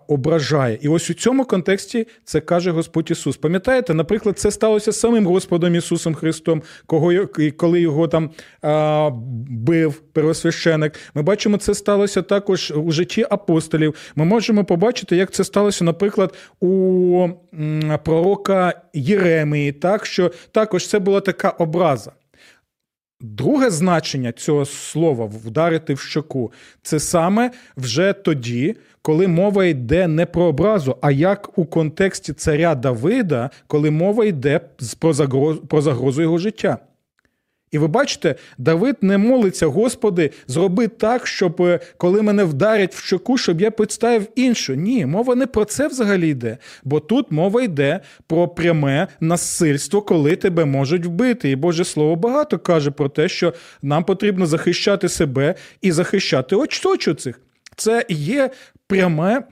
ображає. 0.08 0.78
І 0.82 0.88
ось 0.88 1.10
у 1.10 1.14
цьому 1.14 1.44
контексті 1.44 2.06
це 2.24 2.40
каже 2.40 2.70
Господь 2.70 3.10
Ісус. 3.10 3.36
Пам'ятаєте, 3.36 3.94
наприклад, 3.94 4.38
це 4.38 4.50
сталося 4.50 4.92
з 4.92 5.00
самим 5.00 5.26
Господом 5.26 5.74
Ісусом 5.74 6.14
Христом, 6.14 6.62
кого, 6.86 7.12
коли 7.56 7.80
його 7.80 8.08
там 8.08 8.30
а, 8.62 9.10
бив 9.50 10.00
первосвященик. 10.12 10.92
Ми 11.14 11.22
бачимо, 11.22 11.56
це 11.56 11.74
сталося 11.74 12.22
також 12.22 12.72
у 12.76 12.90
житті 12.90 13.26
апостолів. 13.30 13.94
Ми 14.16 14.24
можемо 14.24 14.64
побачити, 14.64 15.16
як 15.16 15.30
це 15.30 15.44
сталося, 15.44 15.84
наприклад, 15.84 16.34
у 16.60 17.28
пророка 18.04 18.82
Єремії, 18.94 19.72
так 19.72 20.06
що 20.06 20.30
також 20.52 20.88
це 20.88 20.98
була 20.98 21.20
така 21.20 21.48
образа. 21.48 22.12
Друге 23.20 23.70
значення 23.70 24.32
цього 24.32 24.64
слова 24.64 25.24
вдарити 25.24 25.94
в 25.94 26.00
щоку 26.00 26.52
це 26.82 27.00
саме 27.00 27.50
вже 27.76 28.12
тоді, 28.12 28.76
коли 29.02 29.28
мова 29.28 29.64
йде 29.64 30.08
не 30.08 30.26
про 30.26 30.44
образу, 30.44 30.96
а 31.00 31.10
як 31.10 31.58
у 31.58 31.64
контексті 31.64 32.32
царя 32.32 32.74
Давида, 32.74 33.50
коли 33.66 33.90
мова 33.90 34.24
йде 34.24 34.60
про 34.98 35.12
загрозу, 35.12 35.66
про 35.66 35.82
загрозу 35.82 36.22
його 36.22 36.38
життя. 36.38 36.78
І 37.76 37.78
ви 37.78 37.86
бачите, 37.86 38.34
Давид 38.58 38.96
не 39.00 39.18
молиться, 39.18 39.66
Господи, 39.66 40.30
зроби 40.46 40.88
так, 40.88 41.26
щоб 41.26 41.62
е, 41.62 41.80
коли 41.96 42.22
мене 42.22 42.44
вдарять 42.44 42.94
в 42.94 43.04
щоку, 43.04 43.38
щоб 43.38 43.60
я 43.60 43.70
підставив 43.70 44.28
іншу. 44.36 44.74
Ні, 44.74 45.06
мова 45.06 45.34
не 45.34 45.46
про 45.46 45.64
це 45.64 45.88
взагалі 45.88 46.28
йде. 46.28 46.58
Бо 46.84 47.00
тут 47.00 47.30
мова 47.30 47.62
йде 47.62 48.00
про 48.26 48.48
пряме 48.48 49.08
насильство, 49.20 50.02
коли 50.02 50.36
тебе 50.36 50.64
можуть 50.64 51.06
вбити. 51.06 51.50
І 51.50 51.56
Боже 51.56 51.84
Слово 51.84 52.16
багато 52.16 52.58
каже 52.58 52.90
про 52.90 53.08
те, 53.08 53.28
що 53.28 53.54
нам 53.82 54.04
потрібно 54.04 54.46
захищати 54.46 55.08
себе 55.08 55.54
і 55.82 55.92
захищати 55.92 56.56
оточуючих. 56.56 57.40
Це 57.76 58.04
є 58.08 58.50
пряме 58.86 59.42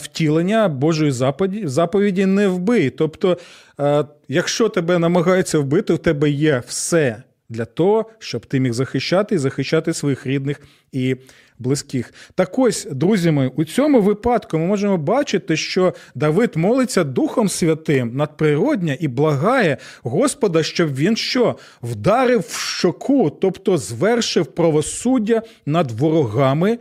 втілення 0.00 0.68
Божої 0.68 1.10
заповіді, 1.10 1.66
заповіді 1.66 2.26
не 2.26 2.48
вбий. 2.48 2.90
Тобто, 2.90 3.38
е, 3.80 4.04
якщо 4.28 4.68
тебе 4.68 4.98
намагаються 4.98 5.58
вбити, 5.58 5.94
в 5.94 5.98
тебе 5.98 6.30
є 6.30 6.62
все 6.66 7.22
для 7.48 7.64
того, 7.64 8.10
щоб 8.18 8.46
ти 8.46 8.60
міг 8.60 8.72
захищати 8.72 9.34
і 9.34 9.38
захищати 9.38 9.94
своїх 9.94 10.26
рідних 10.26 10.60
і 10.92 11.16
близьких. 11.58 12.14
Так 12.34 12.58
ось, 12.58 12.88
друзі 12.90 13.30
мої, 13.30 13.50
у 13.56 13.64
цьому 13.64 14.00
випадку 14.00 14.58
ми 14.58 14.66
можемо 14.66 14.96
бачити, 14.96 15.56
що 15.56 15.94
Давид 16.14 16.56
молиться 16.56 17.04
Духом 17.04 17.48
Святим 17.48 18.16
надприродня 18.16 18.96
і 19.00 19.08
благає 19.08 19.76
Господа, 20.02 20.62
щоб 20.62 20.94
він 20.94 21.16
що 21.16 21.58
вдарив 21.82 22.40
в 22.40 22.58
щоку, 22.58 23.30
тобто 23.30 23.78
звершив 23.78 24.46
правосуддя 24.46 25.42
над 25.66 25.90
ворогами 25.90 26.78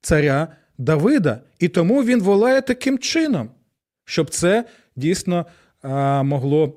царя. 0.00 0.48
Давида, 0.82 1.40
і 1.58 1.68
тому 1.68 2.04
він 2.04 2.22
волає 2.22 2.62
таким 2.62 2.98
чином, 2.98 3.50
щоб 4.04 4.30
це 4.30 4.64
дійсно 4.96 5.46
могло 6.22 6.76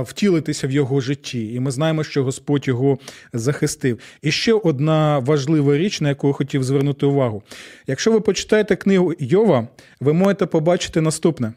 втілитися 0.00 0.66
в 0.66 0.70
його 0.70 1.00
житті. 1.00 1.52
І 1.54 1.60
ми 1.60 1.70
знаємо, 1.70 2.04
що 2.04 2.24
Господь 2.24 2.68
його 2.68 2.98
захистив. 3.32 3.98
І 4.22 4.30
ще 4.30 4.52
одна 4.52 5.18
важлива 5.18 5.76
річ, 5.78 6.00
на 6.00 6.08
яку 6.08 6.26
я 6.26 6.32
хотів 6.32 6.64
звернути 6.64 7.06
увагу. 7.06 7.42
Якщо 7.86 8.12
ви 8.12 8.20
почитаєте 8.20 8.76
книгу 8.76 9.14
Йова, 9.18 9.68
ви 10.00 10.12
можете 10.12 10.46
побачити 10.46 11.00
наступне. 11.00 11.52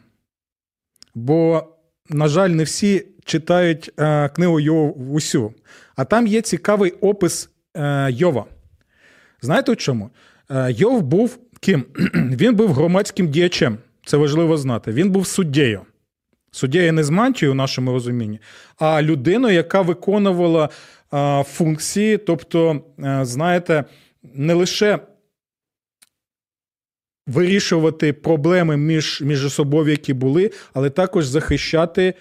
Бо, 1.14 1.64
на 2.08 2.28
жаль, 2.28 2.50
не 2.50 2.64
всі 2.64 3.06
читають 3.24 3.90
книгу 4.34 4.60
Йова 4.60 4.90
усю. 4.90 5.54
А 5.96 6.04
там 6.04 6.26
є 6.26 6.40
цікавий 6.40 6.90
опис 6.90 7.50
а, 7.74 8.08
Йова. 8.12 8.44
Знаєте 9.42 9.76
чому? 9.76 10.10
Е, 10.50 10.72
Йов 10.72 11.02
був 11.02 11.38
ким? 11.60 11.84
Він 12.14 12.54
був 12.54 12.72
громадським 12.72 13.28
діячем. 13.28 13.78
Це 14.06 14.16
важливо 14.16 14.56
знати. 14.56 14.92
Він 14.92 15.10
був 15.10 15.26
суддєю. 15.26 15.80
Суддєю 16.50 16.92
не 16.92 17.04
з 17.04 17.10
мантією 17.10 17.52
в 17.52 17.56
нашому 17.56 17.92
розумінні, 17.92 18.40
а 18.78 19.02
людиною, 19.02 19.54
яка 19.54 19.80
виконувала 19.80 20.68
функції, 21.44 22.18
тобто, 22.18 22.80
е, 22.98 23.24
знаєте, 23.24 23.84
не 24.22 24.54
лише 24.54 24.98
вирішувати 27.26 28.12
проблеми 28.12 28.76
між 28.76 29.22
між 29.22 29.52
собою, 29.52 29.90
які 29.90 30.12
були, 30.12 30.50
але 30.74 30.90
також 30.90 31.26
захищати 31.26 32.14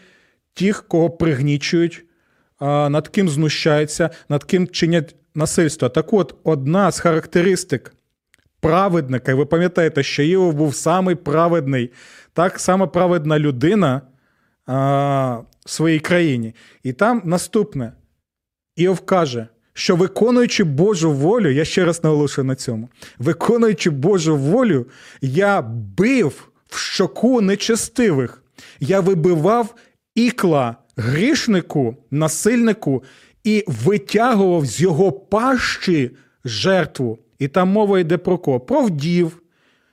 тих, 0.54 0.88
кого 0.88 1.10
пригнічують, 1.10 2.06
над 2.62 3.08
ким 3.08 3.30
знущаються, 3.30 4.10
над 4.30 4.44
ким 4.44 4.68
чинять 4.68 5.16
насильство. 5.36 5.90
Так 5.90 6.14
от, 6.14 6.36
одна 6.44 6.92
з 6.92 7.00
характеристик 7.00 7.94
праведника. 8.60 9.32
І 9.32 9.36
ви 9.36 9.46
пам'ятаєте, 9.46 10.04
що 10.04 10.24
Іов 10.24 10.54
був 10.54 10.76
самий 10.76 11.15
праведний, 11.15 11.91
так 12.34 12.60
сама 12.60 12.88
праведна 12.88 13.39
людина 13.39 14.02
а, 14.65 15.39
в 15.65 15.70
своїй 15.70 16.00
країні. 16.00 16.56
І 16.84 16.94
там 16.94 17.22
наступне. 17.26 17.94
Іов 18.76 19.00
каже, 19.00 19.48
що 19.74 19.96
виконуючи 19.96 20.63
Божу 20.63 21.12
волю, 21.12 21.50
я 21.50 21.65
ще 21.65 21.86
раз 21.86 22.04
наголошую 22.04 22.46
на 22.46 22.56
цьому, 22.56 22.89
виконуючи 23.20 23.89
Божу 23.89 24.38
волю, 24.38 24.86
я 25.22 25.62
бив 25.98 26.50
в 26.70 26.78
щоку 26.78 27.41
нечестивих, 27.41 28.44
я 28.80 29.00
вибивав 29.00 29.76
ікла 30.15 30.76
грішнику, 30.98 31.96
насильнику 32.12 33.04
і 33.44 33.63
витягував 33.68 34.65
з 34.65 34.82
його 34.82 35.12
пащі 35.12 36.12
жертву. 36.45 37.19
І 37.39 37.47
там 37.47 37.69
мова 37.69 37.99
йде 37.99 38.17
про 38.17 38.38
кого? 38.38 38.60
Про 38.60 38.81
вдів, 38.81 39.41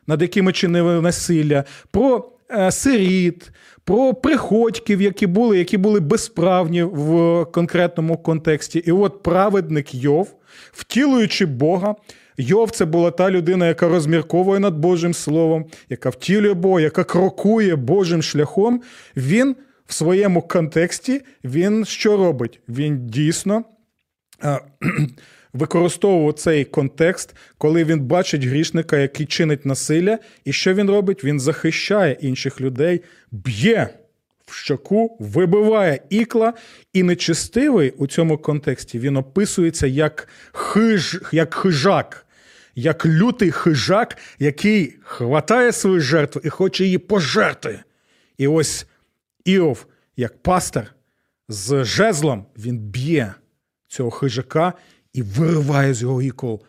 над 0.06 0.22
якими 0.22 0.52
чинили 0.52 1.00
насилля, 1.00 1.64
про 1.90 2.32
е, 2.50 2.70
сиріт, 2.70 3.50
про 3.84 4.14
приходьків, 4.14 5.02
які 5.02 5.26
були, 5.26 5.58
які 5.58 5.76
були 5.76 6.00
безправні 6.00 6.82
в 6.82 7.44
конкретному 7.44 8.16
контексті. 8.16 8.78
І 8.78 8.92
от 8.92 9.22
праведник 9.22 9.94
Йов, 9.94 10.34
втілуючи 10.72 11.46
Бога. 11.46 11.94
Йов 12.36 12.70
це 12.70 12.84
була 12.84 13.10
та 13.10 13.30
людина, 13.30 13.66
яка 13.66 13.88
розмірковує 13.88 14.60
над 14.60 14.78
Божим 14.78 15.14
Словом, 15.14 15.66
яка 15.88 16.10
втілює 16.10 16.54
Бога, 16.54 16.80
яка 16.80 17.04
крокує 17.04 17.76
Божим 17.76 18.22
шляхом. 18.22 18.82
Він 19.16 19.56
в 19.86 19.94
своєму 19.94 20.42
контексті 20.42 21.20
він 21.44 21.84
що 21.84 22.16
робить? 22.16 22.60
Він 22.68 23.06
дійсно 23.06 23.64
використовував 25.52 26.32
цей 26.32 26.64
контекст, 26.64 27.36
коли 27.58 27.84
він 27.84 28.00
бачить 28.00 28.44
грішника, 28.44 28.98
який 28.98 29.26
чинить 29.26 29.66
насилля, 29.66 30.18
і 30.44 30.52
що 30.52 30.74
він 30.74 30.90
робить? 30.90 31.24
Він 31.24 31.40
захищає 31.40 32.16
інших 32.20 32.60
людей, 32.60 33.00
б'є 33.30 33.88
в 34.46 34.54
щоку, 34.54 35.16
вибиває 35.20 36.00
ікла, 36.10 36.52
і 36.92 37.02
нечистивий 37.02 37.90
у 37.90 38.06
цьому 38.06 38.38
контексті 38.38 38.98
він 38.98 39.16
описується 39.16 39.86
як 39.86 40.28
хиж, 40.52 41.22
як 41.32 41.54
хижак. 41.54 42.26
Як 42.74 43.06
лютий 43.06 43.50
хижак, 43.50 44.18
який 44.38 44.96
хватає 45.02 45.72
свою 45.72 46.00
жертву 46.00 46.42
і 46.44 46.48
хоче 46.48 46.84
її 46.84 46.98
пожерти. 46.98 47.80
І 48.38 48.48
ось 48.48 48.86
Іов, 49.44 49.86
як 50.16 50.42
пастор 50.42 50.94
з 51.48 51.84
жезлом, 51.84 52.46
він 52.56 52.78
б'є 52.78 53.34
цього 53.88 54.10
хижака 54.10 54.72
і 55.12 55.22
вириває 55.22 55.94
з 55.94 56.02
його 56.02 56.22
ікол 56.22 56.62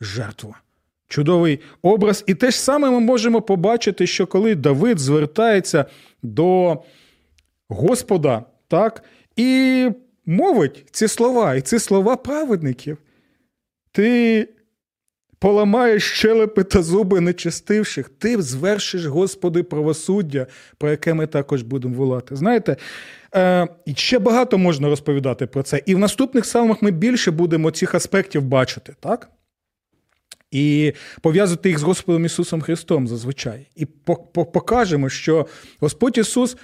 жертву. 0.00 0.54
Чудовий 1.08 1.60
образ. 1.82 2.24
І 2.26 2.34
те 2.34 2.50
ж 2.50 2.60
саме 2.60 2.90
ми 2.90 3.00
можемо 3.00 3.42
побачити, 3.42 4.06
що 4.06 4.26
коли 4.26 4.54
Давид 4.54 4.98
звертається 4.98 5.84
до 6.22 6.82
Господа, 7.68 8.44
так, 8.68 9.04
і 9.36 9.90
мовить 10.26 10.84
ці 10.90 11.08
слова, 11.08 11.54
і 11.54 11.60
ці 11.60 11.78
слова 11.78 12.16
праведників. 12.16 12.98
Ти 13.92 14.48
поламаєш 15.38 16.12
щелепи 16.12 16.64
та 16.64 16.82
зуби 16.82 17.20
нечистивших, 17.20 18.08
ти 18.08 18.42
звершиш, 18.42 19.04
Господи, 19.04 19.62
правосуддя, 19.62 20.46
про 20.78 20.90
яке 20.90 21.14
ми 21.14 21.26
також 21.26 21.62
будемо 21.62 21.94
волати. 21.94 22.36
Знаєте, 22.36 22.76
е, 23.34 23.68
ще 23.96 24.18
багато 24.18 24.58
можна 24.58 24.88
розповідати 24.88 25.46
про 25.46 25.62
це. 25.62 25.82
І 25.86 25.94
в 25.94 25.98
наступних 25.98 26.44
псалмах 26.44 26.82
ми 26.82 26.90
більше 26.90 27.30
будемо 27.30 27.70
цих 27.70 27.94
аспектів 27.94 28.42
бачити, 28.42 28.94
так? 29.00 29.30
І 30.50 30.92
пов'язати 31.22 31.68
їх 31.68 31.78
з 31.78 31.82
Господом 31.82 32.24
Ісусом 32.24 32.60
Христом 32.60 33.08
зазвичай. 33.08 33.68
І 33.76 33.86
покажемо, 34.32 35.08
що 35.08 35.46
Господь 35.80 36.18
Ісус 36.18 36.56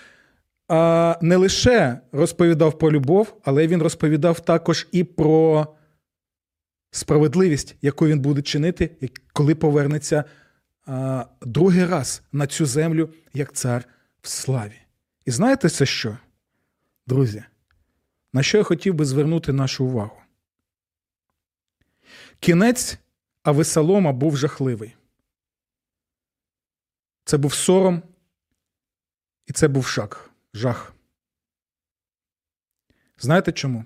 не 1.21 1.37
лише 1.37 1.99
розповідав 2.13 2.79
про 2.79 2.93
любов, 2.93 3.35
але 3.45 3.67
Він 3.67 3.83
розповідав 3.83 4.41
також 4.41 4.87
і 4.93 5.05
про 5.05 5.67
справедливість, 6.95 7.77
яку 7.83 8.07
він 8.07 8.21
буде 8.21 8.43
чинити, 8.43 9.11
коли 9.33 9.55
повернеться 9.55 10.25
а, 10.87 11.27
другий 11.41 11.87
раз 11.87 12.23
на 12.33 12.47
цю 12.47 12.67
землю 12.67 13.15
як 13.33 13.53
цар 13.53 13.85
в 14.23 14.29
славі. 14.29 14.81
І 15.25 15.31
знаєте 15.31 15.69
це 15.69 15.87
що, 15.87 16.19
друзі? 17.07 17.45
На 18.33 18.43
що 18.43 18.59
я 18.59 18.65
хотів 18.65 18.95
би 18.95 19.05
звернути 19.05 19.53
нашу 19.53 19.85
увагу? 19.85 20.17
Кінець 22.41 22.99
Авесалома 23.43 24.13
був 24.13 24.37
жахливий. 24.37 24.97
Це 27.25 27.37
був 27.37 27.55
сором, 27.55 28.03
і 29.47 29.53
це 29.53 29.69
був 29.69 29.87
шах, 29.87 30.31
жах. 30.55 30.95
Знаєте 33.19 33.53
чому? 33.53 33.85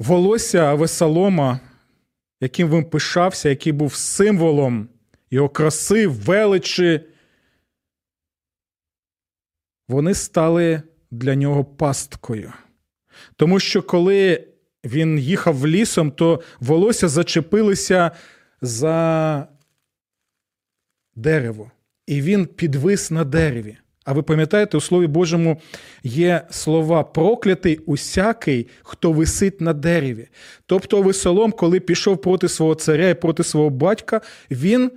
Волосся 0.00 0.74
Весолома, 0.74 1.60
яким 2.40 2.70
він 2.70 2.84
пишався, 2.84 3.48
який 3.48 3.72
був 3.72 3.94
символом 3.94 4.88
його 5.30 5.48
краси, 5.48 6.06
величі, 6.06 7.00
вони 9.88 10.14
стали 10.14 10.82
для 11.10 11.34
нього 11.34 11.64
пасткою. 11.64 12.52
Тому 13.36 13.60
що 13.60 13.82
коли 13.82 14.48
він 14.84 15.18
їхав 15.18 15.66
лісом, 15.66 16.10
то 16.10 16.42
волосся 16.60 17.08
зачепилися 17.08 18.10
за 18.60 19.48
дерево, 21.14 21.70
і 22.06 22.22
він 22.22 22.46
підвис 22.46 23.10
на 23.10 23.24
дереві. 23.24 23.76
А 24.04 24.12
ви 24.12 24.22
пам'ятаєте, 24.22 24.76
у 24.76 24.80
Слові 24.80 25.06
Божому 25.06 25.60
є 26.02 26.46
слова 26.50 27.02
проклятий 27.02 27.78
усякий, 27.78 28.68
хто 28.82 29.12
висить 29.12 29.60
на 29.60 29.72
дереві. 29.72 30.28
Тобто 30.66 31.02
Весолом, 31.02 31.52
коли 31.52 31.80
пішов 31.80 32.20
проти 32.20 32.48
свого 32.48 32.74
царя 32.74 33.08
і 33.08 33.14
проти 33.14 33.44
свого 33.44 33.70
батька, 33.70 34.20
він 34.50 34.90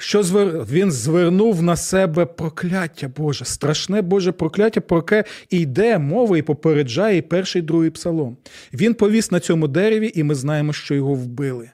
що 0.00 0.22
звер... 0.22 0.64
він 0.64 0.92
звернув 0.92 1.62
на 1.62 1.76
себе 1.76 2.26
прокляття 2.26 3.10
Боже, 3.16 3.44
страшне 3.44 4.02
Боже 4.02 4.32
прокляття, 4.32 4.80
про 4.80 4.96
яке 4.96 5.24
йде 5.50 5.98
мова 5.98 6.38
і 6.38 6.42
попереджає 6.42 7.22
перший 7.22 7.62
другий 7.62 7.90
псалом. 7.90 8.36
Він 8.72 8.94
повіс 8.94 9.30
на 9.30 9.40
цьому 9.40 9.68
дереві, 9.68 10.12
і 10.14 10.22
ми 10.22 10.34
знаємо, 10.34 10.72
що 10.72 10.94
його 10.94 11.14
вбили. 11.14 11.70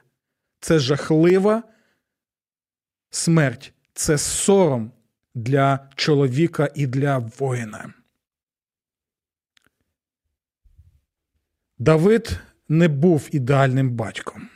Це 0.59 0.79
жахлива 0.79 1.63
смерть, 3.09 3.73
це 3.93 4.17
сором 4.17 4.91
для 5.35 5.89
чоловіка 5.95 6.69
і 6.75 6.87
для 6.87 7.17
воїна. 7.17 7.93
Давид 11.77 12.39
не 12.69 12.87
був 12.87 13.29
ідеальним 13.31 13.89
батьком, 13.89 14.49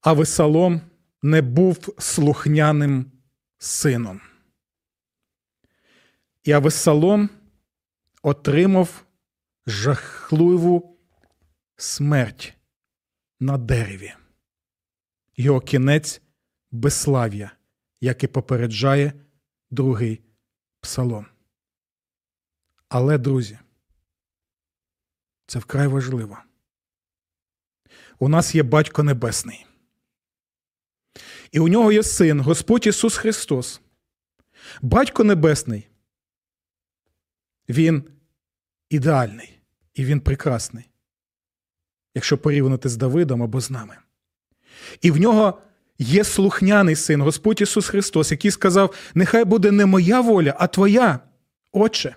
а 0.00 0.12
Весалом 0.12 0.80
не 1.22 1.42
був 1.42 1.94
слухняним 1.98 3.12
сином. 3.58 4.20
І 6.44 6.52
Авесалом 6.52 7.30
отримав 8.22 9.04
жахливу 9.66 10.98
смерть 11.76 12.54
на 13.40 13.58
дереві. 13.58 14.12
Його 15.36 15.60
кінець 15.60 16.22
безслав'я 16.70 17.50
як 18.02 18.24
і 18.24 18.26
попереджає 18.26 19.12
другий 19.70 20.20
псалом. 20.80 21.26
Але, 22.88 23.18
друзі, 23.18 23.58
це 25.46 25.58
вкрай 25.58 25.86
важливо. 25.86 26.38
У 28.18 28.28
нас 28.28 28.54
є 28.54 28.62
Батько 28.62 29.02
Небесний. 29.02 29.66
І 31.52 31.60
у 31.60 31.68
нього 31.68 31.92
є 31.92 32.02
син, 32.02 32.40
Господь 32.40 32.86
Ісус 32.86 33.16
Христос. 33.16 33.80
Батько 34.82 35.24
Небесний. 35.24 35.88
Він 37.68 38.04
ідеальний 38.90 39.58
і 39.94 40.04
він 40.04 40.20
прекрасний, 40.20 40.90
якщо 42.14 42.38
порівняти 42.38 42.88
з 42.88 42.96
Давидом 42.96 43.42
або 43.42 43.60
з 43.60 43.70
нами. 43.70 43.98
І 45.00 45.10
в 45.10 45.16
нього 45.16 45.62
Є 45.98 46.24
слухняний 46.24 46.96
син, 46.96 47.20
Господь 47.20 47.60
Ісус 47.60 47.88
Христос, 47.88 48.30
який 48.30 48.50
сказав: 48.50 48.94
Нехай 49.14 49.44
буде 49.44 49.70
не 49.70 49.86
моя 49.86 50.20
воля, 50.20 50.54
а 50.58 50.66
твоя, 50.66 51.18
Отче. 51.72 52.14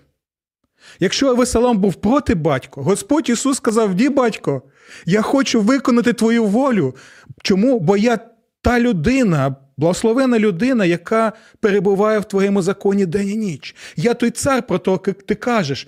Якщо 1.00 1.30
Авесалом 1.30 1.78
був 1.78 1.94
проти 1.94 2.36
батько, 2.36 2.84
Господь 2.84 3.30
Ісус 3.30 3.58
сказав: 3.58 3.96
Ді, 3.96 4.10
батько, 4.10 4.62
я 5.06 5.22
хочу 5.22 5.62
виконати 5.62 6.14
твою 6.14 6.46
волю. 6.46 6.96
Чому? 7.44 7.80
Бо 7.80 7.98
я 7.98 8.20
та 8.62 8.80
людина, 8.80 9.56
благословена 9.78 10.40
людина, 10.40 10.86
яка 10.86 11.34
перебуває 11.60 12.20
в 12.20 12.26
твоєму 12.26 12.62
законі 12.62 13.06
день 13.06 13.30
і 13.30 13.36
ніч. 13.36 13.76
Я 13.96 14.14
той 14.14 14.32
цар, 14.32 14.68
про 14.68 14.80
то, 14.80 15.02
як 15.08 15.24
ти 15.24 15.36
кажеш, 15.36 15.88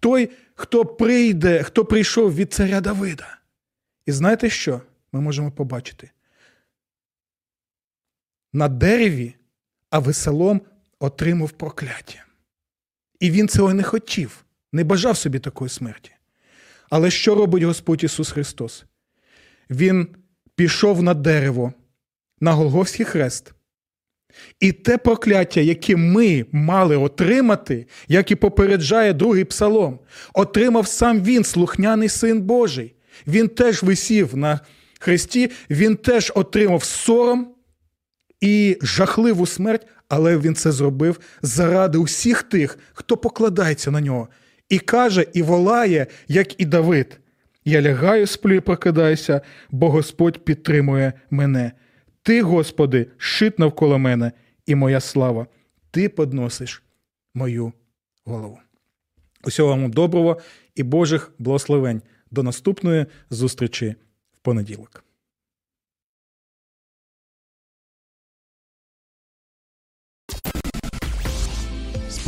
той, 0.00 0.30
хто 0.54 0.84
прийде, 0.84 1.62
хто 1.62 1.84
прийшов 1.84 2.34
від 2.34 2.52
царя 2.52 2.80
Давида. 2.80 3.38
І 4.06 4.12
знаєте 4.12 4.50
що? 4.50 4.80
Ми 5.12 5.20
можемо 5.20 5.50
побачити 5.50 6.10
на 8.52 8.68
дереві, 8.68 9.34
а 9.90 9.98
веселом 9.98 10.60
отримав 10.98 11.50
прокляття. 11.50 12.24
І 13.20 13.30
він 13.30 13.48
цього 13.48 13.74
не 13.74 13.82
хотів, 13.82 14.44
не 14.72 14.84
бажав 14.84 15.16
собі 15.16 15.38
такої 15.38 15.68
смерті. 15.68 16.10
Але 16.90 17.10
що 17.10 17.34
робить 17.34 17.62
Господь 17.62 18.04
Ісус 18.04 18.30
Христос? 18.30 18.84
Він 19.70 20.08
пішов 20.54 21.02
на 21.02 21.14
дерево, 21.14 21.72
на 22.40 22.52
Голговський 22.52 23.06
хрест. 23.06 23.54
І 24.60 24.72
те 24.72 24.98
прокляття, 24.98 25.60
яке 25.60 25.96
ми 25.96 26.46
мали 26.52 26.96
отримати, 26.96 27.86
як 28.08 28.30
і 28.30 28.34
попереджає 28.34 29.12
другий 29.12 29.44
псалом, 29.44 29.98
отримав 30.34 30.86
сам 30.86 31.20
він, 31.20 31.44
слухняний 31.44 32.08
Син 32.08 32.40
Божий. 32.42 32.94
Він 33.26 33.48
теж 33.48 33.82
висів 33.82 34.36
на 34.36 34.60
хресті, 34.98 35.50
він 35.70 35.96
теж 35.96 36.32
отримав 36.34 36.84
сором 36.84 37.54
і 38.40 38.78
жахливу 38.82 39.46
смерть, 39.46 39.86
але 40.08 40.38
він 40.38 40.54
це 40.54 40.72
зробив 40.72 41.20
заради 41.42 41.98
усіх 41.98 42.42
тих, 42.42 42.78
хто 42.92 43.16
покладається 43.16 43.90
на 43.90 44.00
нього, 44.00 44.28
і 44.68 44.78
каже, 44.78 45.26
і 45.32 45.42
волає, 45.42 46.06
як 46.28 46.60
і 46.60 46.64
Давид. 46.64 47.20
Я 47.64 47.82
лягаю, 47.82 48.26
сплю 48.26 48.54
і 48.54 48.60
прокидаюся, 48.60 49.40
бо 49.70 49.90
Господь 49.90 50.44
підтримує 50.44 51.12
мене. 51.30 51.72
Ти, 52.22 52.42
Господи, 52.42 53.06
щит 53.16 53.58
навколо 53.58 53.98
мене, 53.98 54.32
і 54.66 54.74
моя 54.74 55.00
слава. 55.00 55.46
Ти 55.90 56.08
подносиш 56.08 56.82
мою 57.34 57.72
голову. 58.24 58.58
Усього 59.44 59.68
вам 59.68 59.90
доброго 59.90 60.40
і 60.74 60.82
Божих 60.82 61.32
благословень. 61.38 62.02
До 62.30 62.42
наступної 62.42 63.06
зустрічі 63.30 63.94
в 64.32 64.38
понеділок. 64.42 65.04